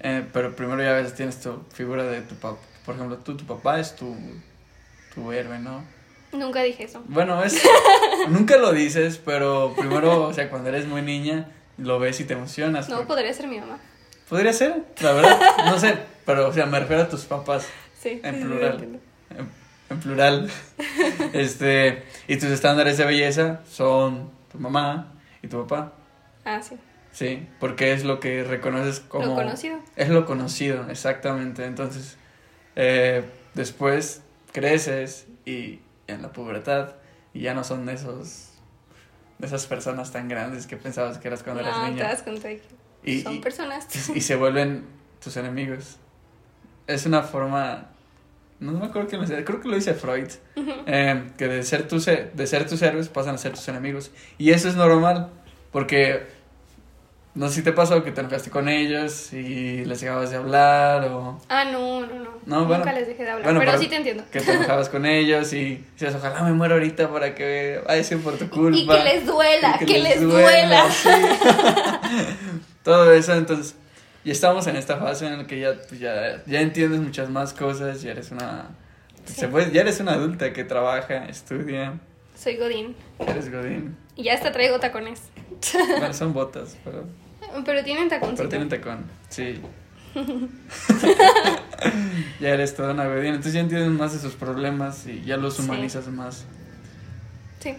[0.02, 2.60] Eh, pero primero ya a veces tienes tu figura de tu papá.
[2.86, 4.16] Por ejemplo, tú, tu papá es tu,
[5.14, 5.84] tu héroe, ¿no?
[6.32, 7.04] Nunca dije eso.
[7.08, 7.62] Bueno, es...
[8.30, 12.34] nunca lo dices, pero primero, o sea, cuando eres muy niña, lo ves y te
[12.34, 12.88] emocionas.
[12.90, 13.80] No, porque- podría ser mi mamá.
[14.30, 15.40] Podría ser, la verdad.
[15.66, 17.68] No sé, pero, o sea, me refiero a tus papás.
[18.00, 18.22] Sí.
[18.24, 19.00] En plural.
[19.90, 20.50] en plural.
[21.34, 25.94] Este, y tus estándares de belleza son tu mamá y tu papá.
[26.46, 26.76] Ah, sí.
[27.12, 29.26] Sí, porque es lo que reconoces como...
[29.26, 29.80] Lo conocido.
[29.96, 31.66] Es lo conocido, exactamente.
[31.66, 32.18] Entonces,
[32.76, 33.24] eh,
[33.56, 34.22] después
[34.52, 35.80] creces y
[36.10, 36.96] en la pubertad
[37.34, 38.46] y ya no son de esos...
[39.38, 42.04] De esas personas tan grandes que pensabas que eras cuando eras no, te niña.
[42.10, 44.10] das cuenta de que Y, son y- personas.
[44.16, 44.84] y se vuelven
[45.24, 45.96] tus enemigos.
[46.88, 47.88] Es una forma,
[48.60, 50.28] no me acuerdo quién lo decía, creo que lo dice Freud,
[50.88, 54.12] eh, que de ser, tus, de ser tus héroes pasan a ser tus enemigos.
[54.38, 55.30] Y eso es normal,
[55.72, 56.28] porque
[57.40, 61.06] no sé si te pasó que te enojaste con ellos y les dejabas de hablar
[61.06, 62.30] o Ah, no, no, no.
[62.46, 62.92] No, Nunca bueno.
[62.92, 63.44] les dejé de hablar.
[63.46, 64.24] Bueno, pero, pero- sí te entiendo.
[64.32, 68.04] que te enojabas con ellos y decías, ojalá me muera ahorita para que vaya a
[68.04, 68.78] ser por tu culpa.
[68.78, 70.92] Y que les duela, Y que, les duela.
[70.92, 71.10] sí.
[72.84, 73.76] Todo eso, entonces,
[74.24, 77.54] ya estamos en esta fase en la que ya, pues, ya, ya entiendes muchas más
[77.54, 78.70] cosas, ya eres una...
[79.26, 79.34] Sí.
[79.42, 82.00] Se puede, ya eres una adulta que trabaja, estudia,
[82.36, 82.96] Soy Godín.
[83.20, 83.96] eres godín.
[84.16, 85.22] Y ya hasta traigo tacones.
[85.74, 87.04] Bueno, son botas, pero,
[87.66, 88.38] Pero tienen taconcito.
[88.38, 89.60] pero tienen tacón, sí.
[92.40, 95.56] ya eres toda una godín, entonces ya entiendes más de sus problemas y ya los
[95.56, 95.64] Sí.
[95.64, 96.46] humanizas más.
[97.60, 97.76] Sí.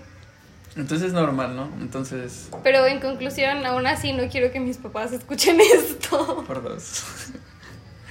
[0.77, 1.69] Entonces es normal, ¿no?
[1.81, 6.45] Entonces, Pero en conclusión, aún así no quiero que mis papás escuchen esto.
[6.47, 7.03] por dos.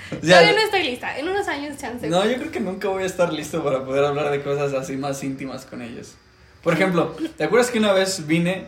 [0.22, 1.18] Todavía no estoy lista.
[1.20, 2.08] En unos años, chance.
[2.10, 4.98] No, yo creo que nunca voy a estar listo para poder hablar de cosas así
[4.98, 6.16] más íntimas con ellos.
[6.64, 8.66] Por ejemplo, ¿te acuerdas que una vez vine?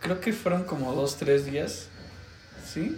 [0.00, 1.88] Creo que fueron como dos, tres días.
[2.72, 2.96] ¿Sí?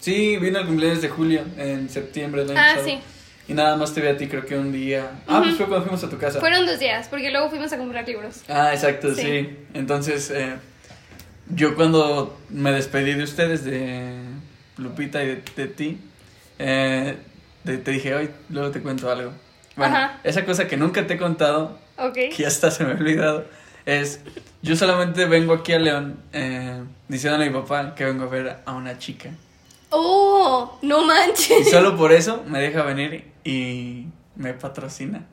[0.00, 2.86] Sí, vine al cumpleaños de Julio en septiembre del año Ah, pasado.
[2.86, 3.00] sí.
[3.48, 5.10] Y nada más te vi a ti, creo que un día.
[5.26, 6.38] Ah, pues fue cuando fuimos a tu casa.
[6.38, 8.42] Fueron dos días, porque luego fuimos a comprar libros.
[8.48, 9.22] Ah, exacto, sí.
[9.22, 9.56] Sí.
[9.74, 10.56] Entonces, eh,
[11.48, 14.12] yo cuando me despedí de ustedes, de
[14.76, 15.98] Lupita y de, de ti,
[16.58, 17.16] eh,
[17.64, 19.32] te, te dije, hoy luego te cuento algo.
[19.76, 20.20] Bueno, Ajá.
[20.24, 22.14] esa cosa que nunca te he contado, Ok.
[22.14, 23.46] que ya hasta se me ha olvidado,
[23.88, 24.20] es,
[24.62, 28.58] yo solamente vengo aquí a León eh, diciéndole a mi papá que vengo a ver
[28.66, 29.30] a una chica.
[29.90, 30.78] ¡Oh!
[30.82, 31.70] ¡No Y manches!
[31.70, 34.04] solo por eso me deja venir y
[34.36, 35.26] me patrocina.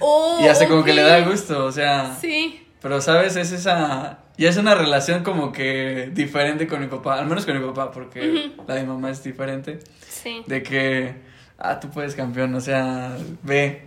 [0.00, 0.40] ¡Oh!
[0.42, 2.14] Y hace como que le da gusto, o sea...
[2.20, 2.60] Sí.
[2.82, 3.36] Pero, ¿sabes?
[3.36, 4.18] Es esa...
[4.36, 7.90] Ya es una relación como que diferente con mi papá, al menos con mi papá,
[7.92, 9.78] porque la de mi mamá es diferente.
[10.06, 10.42] Sí.
[10.46, 11.14] De que,
[11.56, 13.86] ah, tú puedes campeón, o sea, ve,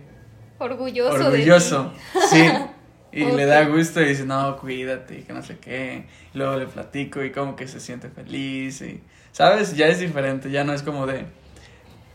[0.58, 1.12] Orgulloso.
[1.12, 1.92] orgulloso,
[2.30, 2.42] sí.
[3.12, 6.06] Y le da gusto y dice, no, cuídate, que no sé qué.
[6.34, 9.00] Y luego le platico y como que se siente feliz y,
[9.32, 9.76] ¿sabes?
[9.76, 11.24] Ya es diferente, ya no es como de...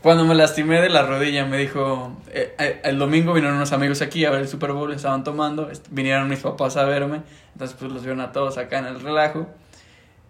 [0.02, 4.02] Cuando me lastimé de la rodilla, me dijo, eh, eh, el domingo vinieron unos amigos
[4.02, 7.22] aquí a ver el Super Bowl, estaban tomando, est- vinieron mis papás a verme,
[7.54, 9.48] entonces pues los vieron a todos acá en el relajo.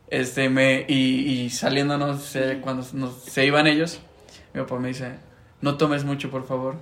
[0.09, 0.95] Este, me, y,
[1.43, 4.01] y saliéndonos, eh, cuando nos, se iban ellos,
[4.53, 5.17] mi papá me dice,
[5.61, 6.77] no tomes mucho, por favor.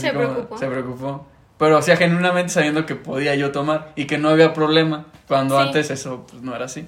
[0.00, 0.58] Se preocupó.
[0.58, 1.26] Se preocupó.
[1.58, 5.56] Pero, o sea, genuinamente sabiendo que podía yo tomar y que no había problema, cuando
[5.60, 5.66] Sí.
[5.66, 6.86] antes eso pues, no era así.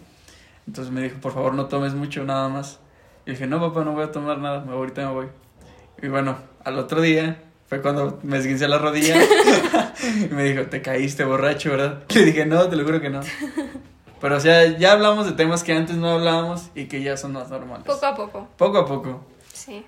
[0.66, 2.78] Entonces me dijo, por favor, no tomes mucho, nada más.
[3.24, 5.26] Y dije, no, papá, no voy a tomar nada, ahorita me voy.
[6.02, 9.16] Y bueno, al otro día fue cuando me esguincé la rodilla
[10.30, 12.02] y me dijo, te caíste borracho, ¿verdad?
[12.14, 13.20] Le dije, no, te lo juro que no.
[14.20, 17.32] Pero, o sea, ya hablamos de temas que antes no hablábamos y que ya son
[17.32, 17.84] más normales.
[17.86, 18.48] Poco a poco.
[18.58, 19.84] Poco a poco, Sí.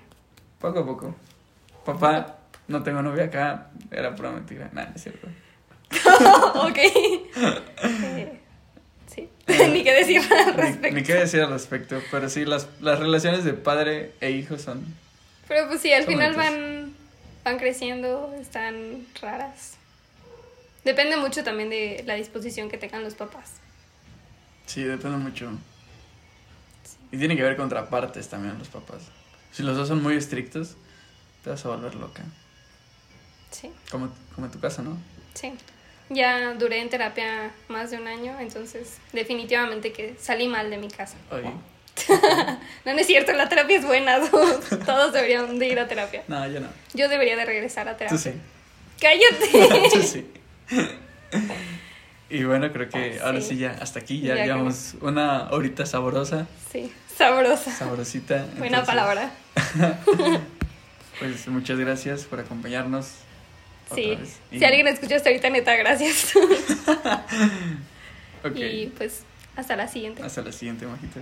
[0.59, 1.13] poco a poco.
[1.85, 2.37] Papá,
[2.71, 4.69] no tengo novia acá, era pura mentira.
[4.73, 5.27] Nada, no es cierto.
[6.55, 6.77] ok.
[7.83, 8.39] Eh,
[9.13, 9.29] sí.
[9.47, 10.95] Ni qué decir al respecto.
[10.95, 14.85] ni qué decir al respecto, pero sí, las, las relaciones de padre e hijo son...
[15.47, 16.93] Pero pues sí, al final van,
[17.43, 19.77] van creciendo, están raras.
[20.85, 23.53] Depende mucho también de la disposición que tengan los papás.
[24.65, 25.51] Sí, depende mucho.
[27.11, 29.03] Y tiene que ver contrapartes también los papás.
[29.51, 30.75] Si los dos son muy estrictos,
[31.43, 32.23] te vas a volver loca.
[33.51, 34.97] Sí, Como, como en tu caso, ¿no?
[35.33, 35.53] sí.
[36.13, 40.89] Ya duré en terapia más de un año, entonces definitivamente que salí mal de mi
[40.89, 41.15] casa.
[41.31, 41.49] Oye.
[42.85, 44.19] No, no es cierto, la terapia es buena,
[44.85, 46.23] todos, deberían de ir a terapia.
[46.27, 46.67] No, yo no.
[46.93, 48.17] Yo debería de regresar a terapia.
[48.17, 48.33] Tú sí.
[48.99, 49.89] ¡Cállate!
[49.93, 50.25] Tú sí.
[52.29, 53.49] Y bueno, creo que ahora Sí.
[53.49, 57.71] sí ya, hasta aquí ya, Ya llevamos una horita sabrosa, Sí, sabrosa.
[57.71, 58.45] sabrosita.
[58.57, 59.31] Buena Entonces, palabra.
[61.19, 63.07] Pues muchas gracias por acompañarnos.
[63.95, 64.17] Sí.
[64.51, 66.33] Y- Si alguien escucha hasta ahorita, neta, gracias.
[68.55, 69.21] Y pues,
[69.55, 70.23] hasta la siguiente.
[70.23, 71.19] Hasta la siguiente, Majita.